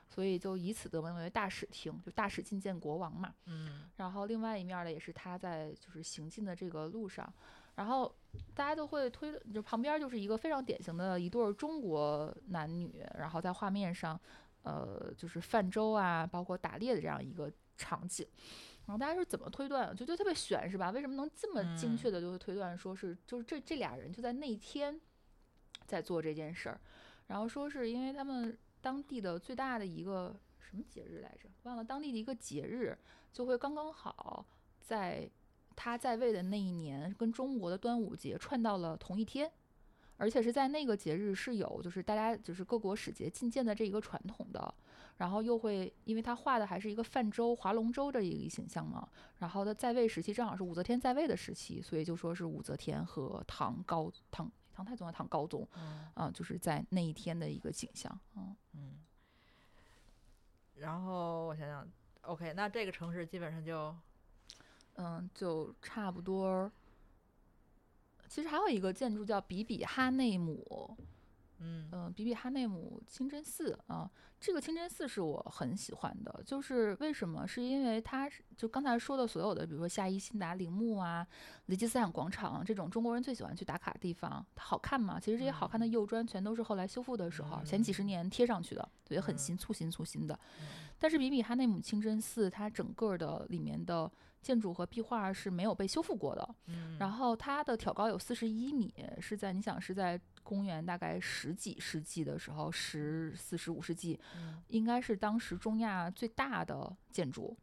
[0.08, 3.32] 所以就以此得名为大使厅，就大使觐见国王嘛。
[3.46, 3.88] 嗯。
[3.96, 7.32] 然后另外一面呢，也是他在就是行进的这个路上，
[7.76, 8.12] 然后
[8.54, 14.20] 大家都会推，就旁边就是一个非常典型的一对中国男女，然后在画面上，
[14.62, 18.26] 呃，就是泛舟啊，包括打猎的这样一个场景。
[18.86, 19.94] 然后大家是怎么推断？
[19.94, 20.90] 就就特别悬是吧？
[20.90, 25.00] 为什么能这么精确的就会推断说是就是这这俩人就在那天
[25.86, 26.80] 在做这件事儿？
[27.28, 31.48] 然后说是因为他们当地的最大的一个什么节日来着？
[31.62, 32.98] 忘了当地的一个节日，
[33.32, 34.44] 就会刚刚好
[34.80, 35.30] 在
[35.76, 39.50] 他在位的那一年跟中国的端午节串到了同一天，
[40.22, 44.72] 而且是在那个节日是有就是大家就是各国使节觐见的这一个传统的。
[45.16, 49.06] 然后又会，因为他画的还是一个泛舟、划龙舟的一个形象嘛。
[49.38, 55.68] 然后他在位时期正好是武则天在位的时期，所以就说是武则天和唐高唐唐太宗和唐高宗，
[56.14, 58.16] 啊，就是在那一天的一个景象。
[58.36, 59.00] 嗯嗯。
[60.76, 61.86] 然后我想想
[62.22, 63.94] ，OK，那这个城市基本上就，
[64.94, 66.70] 嗯，就差不多。
[68.32, 70.96] 其实还有一个建筑叫比比哈内姆。
[71.64, 74.10] 嗯比比哈内姆清真寺啊，
[74.40, 76.42] 这个清真寺是我很喜欢的。
[76.46, 77.46] 就是为什么？
[77.46, 81.24] 是因为它就刚才说的所有的，比如说夏伊辛达陵墓啊、
[81.66, 85.20] 雷吉斯坦广场这种中国人最喜欢去打卡的地方，它好看吗？
[85.20, 90.36] 其实这些好看的釉砖全都是后来修复的时候，前几十年贴上去的，也很新，粗新粗新的。
[90.98, 94.10] 但是比比哈内姆清真寺它整个的里面的
[94.42, 96.54] 建筑和壁画是没有被修复过的。
[96.98, 100.20] 然后它的挑高有四十一米，是在你想是在。
[100.44, 104.18] 公元大概十几世纪的时候，十四十五世纪，
[104.66, 107.56] 应该是当时中亚最大的建筑。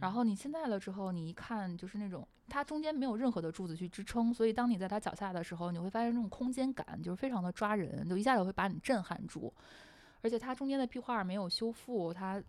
[0.00, 9.52] 然后你现在了之后，你一看就是那种它中间没有任何的柱子去支撑，所以当你在它脚下的时候，你会发现那种空间感就是非常的抓人，就一下子会把你震撼住。
[10.22, 12.40] 而且它中间的壁画没有修复，它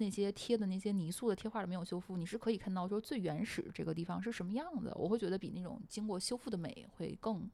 [0.00, 4.92] 那些贴的那些泥塑的贴画没有修复，你是可以看到说最原始这个地方是什么样的。
[4.96, 7.48] 我会觉得比那种经过修复的美会更。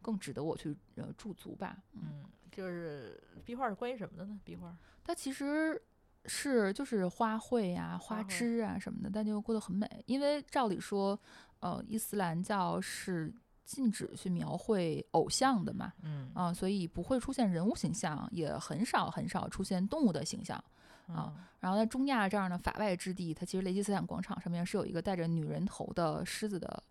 [0.00, 1.76] 更值得我去呃驻足吧。
[1.94, 2.22] 嗯，
[2.52, 4.38] 就是壁画是关于什么的呢？
[4.44, 4.72] 壁画
[5.02, 5.82] 它其实
[6.24, 9.88] 是就是花卉啊、花枝啊什么的，但就过得很美。
[10.06, 11.18] 因为照理说，
[11.58, 13.34] 呃，伊斯兰教是
[13.64, 15.92] 禁止去描绘偶像的嘛。
[16.04, 20.62] 嗯啊，所以不会出现人物形象，也很少很少出现动物的形象
[21.08, 21.34] 啊。
[21.60, 26.82] 然后在中亚这样的法外之地，它其实雷吉斯坦广场上面是有一个带着女人头的狮子的。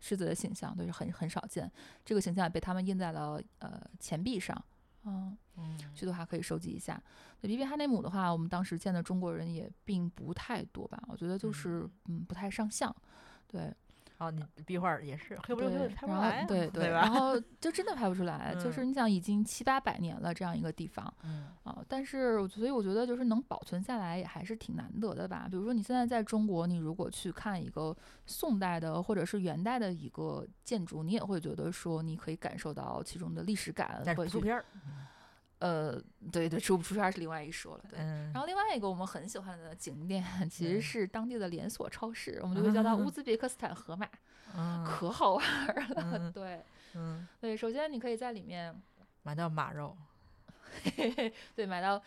[0.00, 1.70] 狮子的形象都是很很少见，
[2.04, 4.62] 这个形象也被他们印在了呃钱币上，
[5.04, 7.02] 嗯嗯，去的话可以收集一下。
[7.40, 12.94] 那比比哈内姆的话，我们当时见的中国人也并不太多吧，我觉得就是嗯不太上相，
[13.46, 13.72] 对。
[14.24, 25.46] 哦，你壁画也是黑不溜秋的拍不出来，对对，然后就真的拍不出来，就是你想已经七八百年了这样一个地方，嗯啊，但是所以我觉得就是能保存下来也还是挺难得的吧。
[25.50, 27.96] 比如说你现在在中国，你如果去看一个
[28.26, 34.64] 宋代的或者是元代的一个建筑，你也会觉得说你可以感受到其中的历史感，会图片儿。
[35.64, 35.98] 呃，
[36.30, 37.84] 对对，出不出圈是另外一说了。
[37.88, 44.06] 对，然后另外一个我们很喜欢的景点其实是当地的连锁超市，我们就会叫它乌兹别克斯坦盒马，
[44.84, 45.44] 可好玩
[45.94, 46.30] 了。
[46.32, 46.62] 对，
[46.94, 48.78] 嗯，对，首先你可以在里面
[49.22, 49.96] 买到马肉，
[51.56, 52.02] 对，买到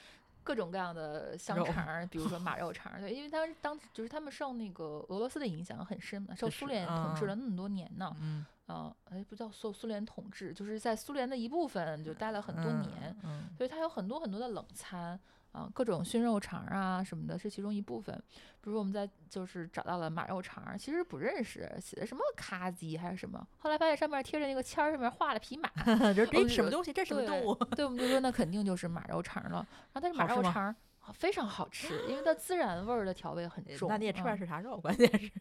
[0.47, 2.89] 各种各样的香肠，比如说 马肉肠。
[3.01, 8.15] 对，因为他们当就是他们受那个俄罗斯的影响很深嘛，受苏联统治了那么多年呢。
[8.21, 8.45] 嗯。
[8.67, 15.19] 啊，哎，不叫受苏联统治，就是在苏联的一部分就待了很多年，嗯，所以它有很多很多的冷餐
[15.57, 18.15] 啊，各种熏肉肠啊什么的，是其中一部分。
[18.61, 26.93] 比如我们在就是找到了马肉肠，其实不认识，写的什么卡基还是什么，后来发现上面贴着那个签儿，上面画了匹马， 嗯，这我就这什么东西？
[26.93, 27.55] 这什么动物？
[27.75, 29.65] 对，我们就说那肯定就是马肉肠了。
[29.93, 30.65] 然后但是马肉肠
[30.99, 33.89] 啊非常好吃，因为它孜然味儿的调味很重。
[33.89, 34.77] 那你也吃不是啥肉？
[34.77, 35.31] 关键是，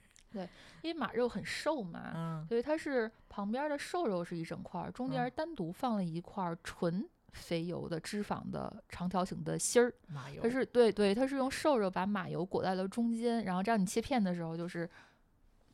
[0.83, 7.05] 因为马肉很瘦嘛，嗯，所以它是旁边的瘦肉是一整块儿，中间嗯单独放了一块儿纯
[7.37, 9.93] 肥油的脂肪的长条形的芯儿。
[10.09, 14.89] 马油它是对对，它是用瘦肉把马油裹在了中间，然后这样你切片的时候就是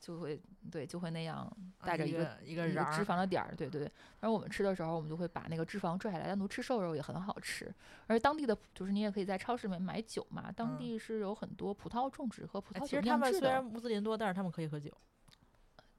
[0.01, 0.41] 就会
[0.71, 1.51] 对就会那样
[1.85, 3.93] 带着啊一一个一个一个脂肪的点儿，对对对。
[4.21, 7.73] 然后我们吃的时候，我们就会把那个脂肪拽下来，单独吃瘦肉也很好吃。
[8.07, 13.33] 而当地的就是你也可以在超市里面买酒嘛，当嗯地是有很多葡萄种植和葡哎萄酒其实他们。
[13.33, 14.91] 虽然穆斯林多，但是他们可以喝酒。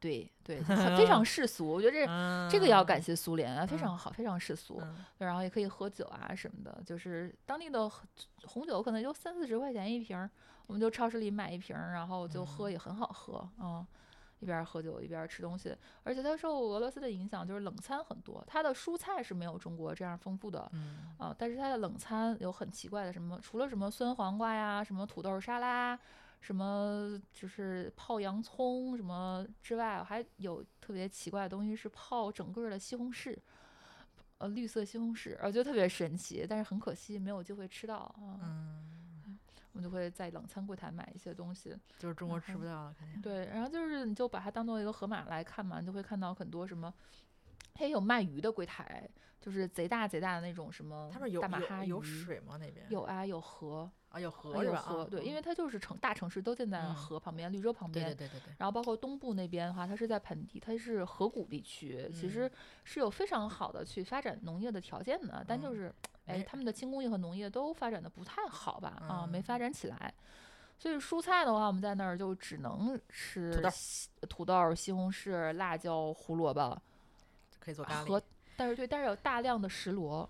[0.03, 0.61] 对对，
[0.97, 1.65] 非常 世俗。
[1.65, 4.77] 我觉得这、嗯，这个要感谢苏联啊，非嗯常好，非常世俗。
[4.81, 8.01] 嗯然后也可以喝酒啊什么的，就是当地的红
[8.45, 10.29] 红酒可能就三四十块钱一瓶儿，
[10.67, 13.87] 我们就超市里买一瓶儿，然后就喝嗯也很好喝啊、
[14.39, 15.73] 一边儿喝酒一边儿吃东西，
[16.03, 25.97] 而且它受俄罗斯的影响，就是冷餐很多，它的蔬菜是没有中国这样丰富的嗯啊，但是它的冷餐有很奇怪的什么，除了什么酸黄瓜呀、什么土豆沙拉。
[26.43, 33.33] 什么就是泡洋葱什么之外，还有特别奇怪的东西是泡整个的西红柿，
[34.39, 38.37] 呃，绿色西红柿，我觉得特别神奇，但是很可惜没有机会吃到啊。
[38.43, 39.39] 嗯，
[39.71, 43.21] 我们就会在冷餐柜台买一些东西，就是中国吃不到了，肯定。
[43.21, 46.93] 对，然后就是你就把它当做一个盒马来看嘛，你就会看到很多什么，
[47.79, 51.09] 也有卖鱼的柜台，就是贼大贼大的那种什么
[51.41, 52.57] 大马哈有水吗？
[52.57, 54.75] 那边有啊有河，啊，有啊河是吧？
[54.75, 62.51] 有河，啊对，因嗯为它就是城大城市都建在嗯河旁边，绿洲旁边对对，对对对，然后包括东部那边的话，它是在盆地，它是河谷地区，其实嗯
[62.83, 65.95] 是有非常好的去发展农业的条件的，但就嗯是，
[66.27, 69.01] 哎，他们的轻工业和农业都发展的不太好吧？
[69.09, 70.13] 啊，没嗯发展起来。
[70.77, 73.59] 所以蔬菜的话，我们在那儿就只能吃
[74.29, 76.79] 土豆、西红柿、辣椒、胡萝卜
[77.59, 78.21] 可以做咖喱和，
[78.55, 80.29] 但是对，但是有大量的石螺，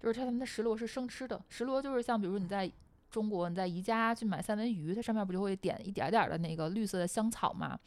[0.00, 2.70] 就是它他们的石螺是生吃的，石螺就是像比如说你在
[3.12, 7.78] 中国你在宜家去买三文鱼，它上面不就会点一点儿点儿的那个绿色的香草嘛？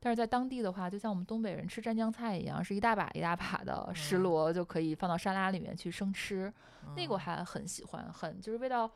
[0.00, 6.52] 但是在当地的话，就像我们东北人吃蘸酱菜一样，是一大把一大把的石嗯螺就可以放到沙拉里面去生吃，
[6.94, 8.88] 那个我嗯还很喜欢，很就是味道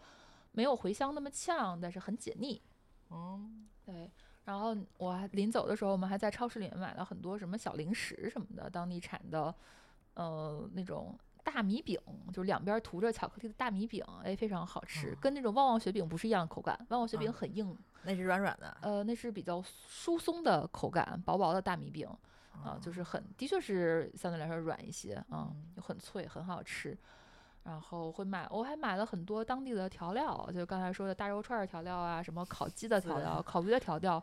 [0.53, 2.63] 没有茴香那么呛，但是很解腻。
[3.11, 4.09] 嗯对，
[4.45, 9.53] 然后我还临走的时候，我们还在超市里面买了很多什么小零食什么的，当地产的，
[10.15, 11.99] 呃，那种大米饼，
[12.33, 18.77] 就是两边涂着巧克力的大米饼，哎，非常好吃，哦跟那种旺旺雪饼不是一样的口感，旺旺雪饼啊很硬，那是软软的。
[18.81, 22.09] 呃，那是比较疏松的口感，薄薄的大米饼
[22.65, 26.97] 啊，就是很，的确是相对来说软一些啊嗯，又很脆，很好吃。
[27.65, 34.21] 然后会买，我还买了很多当地的调料，就刚才说的大肉串儿调料啊，什么烤鸡的调料、烤鱼的调料，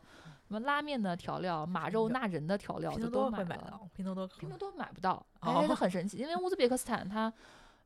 [0.50, 7.32] 什么拉面的调料、马肉拼纳人的调料，拼多就都买到，拼多多拼多多买不到，哦哎，它很 神奇，因为乌兹别克斯坦它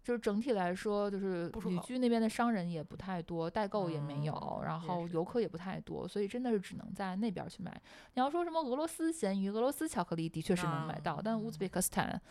[0.01, 7.70] 就是整体来说，就是旅居那边的商人也不太多，代购也没有，嗯然后游客也不太多，所以真的是只能在那边儿去买。
[8.14, 12.22] 你要说什么俄罗斯咸鱼、俄罗斯巧克力，的确是能买到，啊但乌兹别克斯坦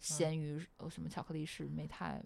[0.00, 2.20] 咸鱼呃什么巧克力是没太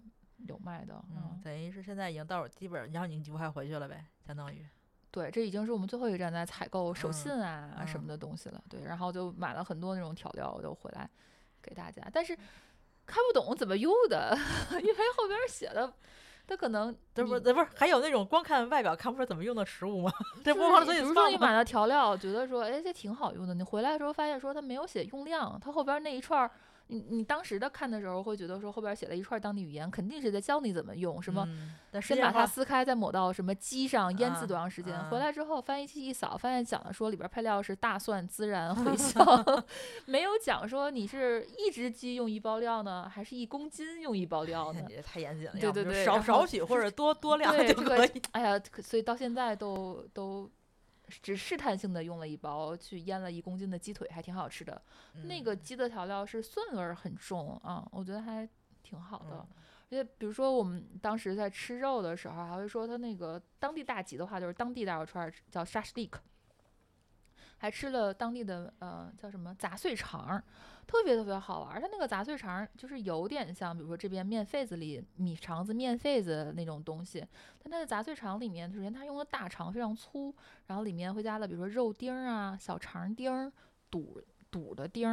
[0.47, 0.95] 有卖的。
[1.11, 4.65] 嗯嗯，，等于是现在已经到基本，然后你就快回去了呗，相当于。
[5.11, 8.61] 对，这已经是我们最后一站在采购手嗯信啊什么嗯的东西了。
[8.69, 11.09] 对，然后就买了很多那种调料，就回来
[11.61, 12.35] 给大家，但是
[13.05, 14.37] 看不懂怎么用的，
[14.71, 15.91] 因为后边儿写的，
[16.47, 20.11] 它可能这不这不是还有那种光看外表看不出怎么用的食物吗？
[20.43, 21.21] 这就是不往嘴比里放吗？
[21.23, 23.53] 如说你买了调料，觉得说，哎，这挺好用的。
[23.53, 26.49] 你回来的时候发现说它没有写用量，它后边儿那一串儿，
[26.91, 31.47] 你你当时的看的时候会觉得说后边儿写了一串当地语言，肯定是在教你怎么用，什么
[32.01, 34.93] 先把它撕开，再抹到什么鸡上腌制啊多长时间？
[34.93, 39.63] 啊回来之后翻译器一扫，发现讲的说里边配料是大蒜、孜然、茴 香，
[40.05, 44.95] 没有讲说你是一只鸡用一包料呢，还是一公斤用一包料呢你？
[44.95, 48.21] 这太严谨了， 对对对少少许或者多多量对可以。
[48.33, 50.51] 哎呀，所以到现在都都
[51.21, 54.81] 只试探性的用了一包去腌了一公斤的鸡腿，还挺好吃的。
[55.23, 58.47] 那个嗯鸡的调料是蒜味儿很重啊，我觉得还
[58.81, 59.35] 挺好的。
[59.35, 59.47] 嗯
[59.91, 66.21] 而且比如说我们当时在吃肉的时候，还会说他那个当地大吉的话，就是当地大肉串儿叫沙士利克，
[67.57, 70.41] 还吃了当地的呃叫什么杂碎肠儿，
[70.91, 71.79] 特别特别好玩儿。
[71.79, 77.25] 它那个杂碎肠儿就是有点像，比如说这边面肺子里米肠子、面肺子那种东西，
[77.63, 80.35] 但它的杂碎肠里面，首先它用的大肠非常粗，
[80.67, 83.49] 然后里面会加了比如说肉丁儿啊、小肠丁儿、
[83.89, 85.09] 肚肚的丁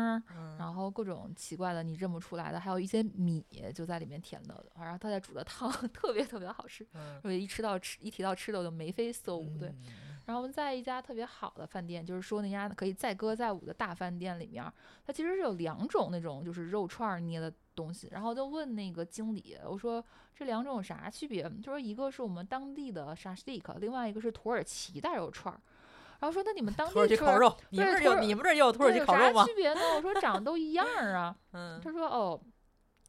[0.58, 9.68] 然后各种奇怪的你认不出来的，还有一些米就在里面填的，然后它在煮的汤 特别特别好吃，嗯所以一吃到吃一提到吃的我就眉飞色舞，对。
[9.68, 14.70] 嗯然后我们在一家特别好的饭店，就是说那家可以载歌载舞的大饭店里面儿，
[15.06, 20.04] 它其实是有两种那种就是肉串儿捏的东西，然后就问那个经理，我说
[20.36, 21.44] 这两种有啥区别？
[21.48, 25.58] 他说一个是我们当地的沙士蒂克，另外一个是土耳其大肉串儿。
[26.20, 29.46] 然后说那你们当土耳地烤肉，你们这有你们这也有土耳其烤肉吗啥？
[29.46, 29.80] 区别呢？
[29.96, 31.34] 我说长得都一样儿啊。
[31.52, 32.38] 嗯他说哦。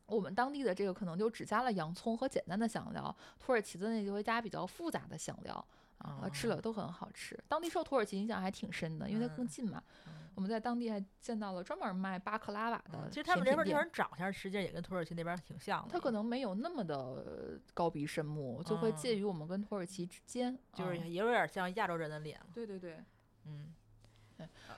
[0.06, 5.64] 我们当地的这个可能就只加了洋葱和简单的香料，土耳其的那就会加比较复杂的香料
[6.00, 7.38] 啊，吃了都很好吃。
[7.48, 9.84] 当地受土耳其影响还挺深的，因为它更嗯近嘛。
[10.08, 20.58] 嗯我们在当地还见到了专门卖巴克拉瓦的嗯其实他们这边地方长相实际上也跟土耳其那边挺像的，它可能没有那么的呃高鼻深目，就会介嗯于我们跟土耳其之间。
[20.74, 23.04] 就是嗯也有点像亚洲人的脸，对对对。
[23.48, 23.74] 嗯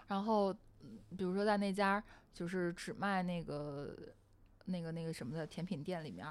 [0.07, 2.03] 然后，嗯比如说在那家
[2.33, 3.95] 就是只卖那个
[4.65, 6.25] 那个那个什么的甜品店里面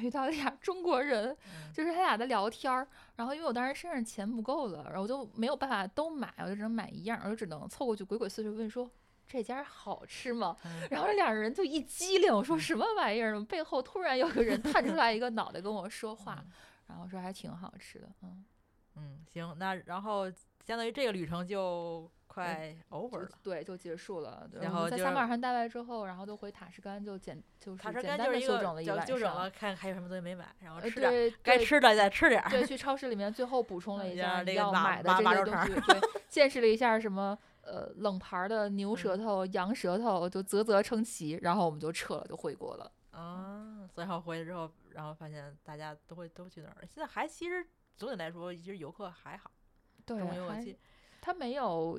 [0.00, 2.86] 遇到俩中国人，嗯就是他俩在聊天儿。
[3.16, 8.90] 然后因为我当时身上钱不够了，然后我就没有办法都买，我就只能买一样儿，我就只能凑过去鬼鬼祟祟问说。
[9.28, 10.56] 这家好吃吗？
[10.64, 13.44] 嗯然后这两人就一激灵，我说什么玩意儿？
[13.44, 16.44] 背后突然有个人探出来一个脑袋跟我说话，
[16.86, 18.44] 然后说还挺好吃的，嗯，
[18.94, 20.30] 嗯，行，那然后
[20.64, 22.08] 相当于这个旅程就
[22.44, 23.28] 快 over 了。
[23.42, 24.46] 对，就结束了。
[24.52, 29.06] 对然后在后就是撒马尔罕待完之后，然后就回塔什干，就简就是塔什简单的干就是一个休整了一就晚上。
[29.06, 32.50] 就整了，看还有什么东西没买，然后呃，吃点该吃的再吃点儿。
[32.50, 42.92] 对，去超市里面最后补充 了嗯一下要买的这些东西，对，见识了一下什么呃冷盘儿的牛嗯舌头、羊舌头，就啧啧称奇，然后我们就撤了，就回国了。
[43.12, 46.76] 啊，最后回去之后，然后发现大家都会都去那儿。
[46.82, 49.50] 现在还其实总体来说，其实游客还好，
[50.04, 50.78] 对，还中游记
[51.22, 51.98] 它没有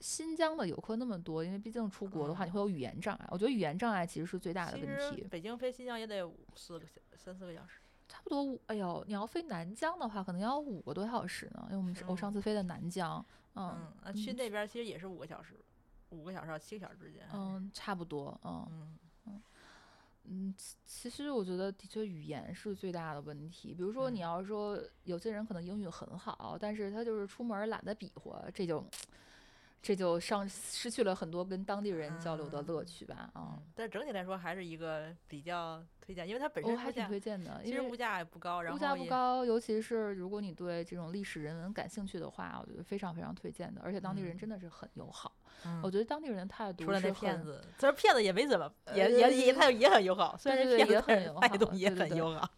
[0.00, 3.28] 新疆的游客那么多，因为毕竟出国的话，嗯你会有语言障碍。
[3.30, 5.22] 我觉得语言障碍其实是最大的问题。
[5.30, 7.80] 北京飞新疆也得五四个小三四个小时。
[8.08, 11.62] 差不多五，哎呦，你要飞南疆的话，可能要五个多小时呢。
[11.66, 13.24] 因为我们我嗯上次飞的南疆，
[13.54, 15.54] 嗯嗯，那去嗯那边其实也是五个小时，
[16.08, 17.22] 五个小时到七个小时之间。
[17.32, 18.96] 嗯，差不多，嗯
[19.26, 19.42] 嗯
[20.24, 23.72] 嗯，其其实我觉得的确语言是最大的问题。
[23.72, 28.84] 比如说，你嗯要说有些人可能英语很好，但是他就是出门懒得比划，这就
[29.82, 33.30] 这就上失去了很多跟当地人交流的乐嗯趣吧。
[33.32, 43.80] 啊、嗯，但整体来说还是一个比较推荐，因为它本我还挺推荐的，其实物因为价也不高，然物后物价不高，尤其是如果你对这种历史人文感兴趣的话，我觉得非常非常推荐的。
[43.82, 45.32] 而且当地人嗯真的是很友好，
[45.64, 52.50] 嗯我觉得当地人的态度除了那是很骗子，虽然骗子也没怎么，也呃也也态度也很友好，虽然这骗子很友好态度也很友好。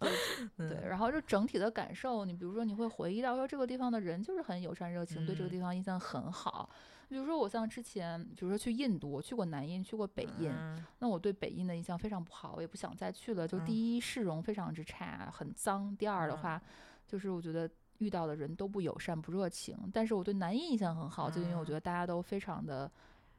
[0.56, 6.68] 对然后就整体的感受，你比如说你会回忆到说这个地方的人就是很友善热情，对这个嗯地方印象很好。
[7.12, 13.46] 比如说我像之前，比如说去印度，我去过南印，去过北印，嗯那我对北印的印象非常不好，我也不想再去了。
[13.46, 16.62] 就嗯第一市容非常之差，很脏；第二的嗯话，
[17.06, 17.68] 就是我觉得
[17.98, 19.76] 遇到的人都不友善、不热情。
[19.92, 22.90] 但是我对南印印象很好，就因为我觉嗯得大家都非常的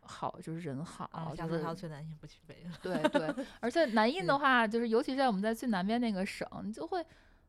[0.01, 2.71] 好，就是人好，啊，下次要去南印不去北印。
[2.79, 7.03] 对对，而且南印的嗯话，就是尤其在我们在最南边那个省，你就会，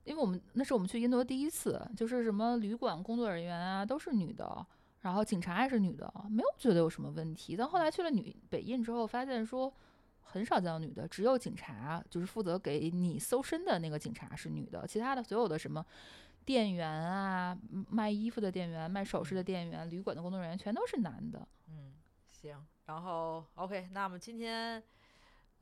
[0.05, 4.67] 因为我们那是我们去印度的第一次，就是什么旅馆工作人员啊都是女的，
[5.05, 7.55] 然后警察也是女的，没有觉得有什么问题。
[7.55, 9.71] 但后来去了女北印之后，发现说
[10.23, 15.85] 很少见到女的，只有警察，就是负责给你搜身的那个警察是女的，其他的所有的什么。
[16.47, 21.47] 店员啊，嗯卖衣服的店员、卖首饰的店员、旅馆的工作人员，全都是男的。
[21.69, 21.93] 嗯，
[22.31, 22.57] 行，
[22.87, 24.83] 然后 OK，那么今天。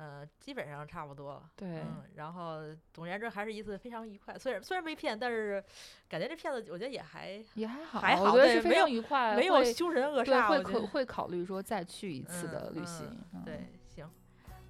[0.02, 1.48] 呃，基本上差不多了。
[1.54, 2.58] 对嗯，然后
[2.92, 4.36] 总而言之还是一次非常愉快。
[4.36, 5.62] 虽然虽然被骗，但是
[6.08, 10.48] 感觉这骗子我觉得也还也还好，还好我觉得是非对没有常愉快，没有会凶神恶对，煞。
[10.48, 13.20] 会考会考虑说再去一次的嗯嗯旅行。
[13.34, 13.60] 嗯对，
[13.94, 14.10] 行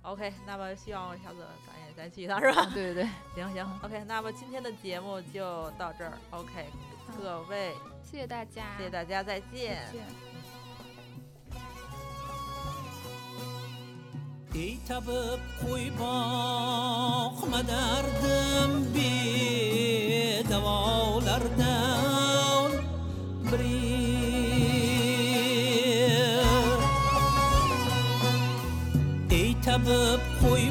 [0.03, 2.61] ，OK，那么希望下次咱也再去一趟是吧？
[2.61, 6.67] 啊对对对，行行，OK，那么今天的节目就到这儿，OK，
[7.17, 7.73] 各位，
[8.03, 9.87] 谢谢大家，谢谢大家，再见。
[9.87, 10.32] 再见。
[14.55, 19.91] ey tabib qo'y boqma dardim bedavolardan
[23.49, 23.81] biri
[29.41, 30.65] ey tabib qo'y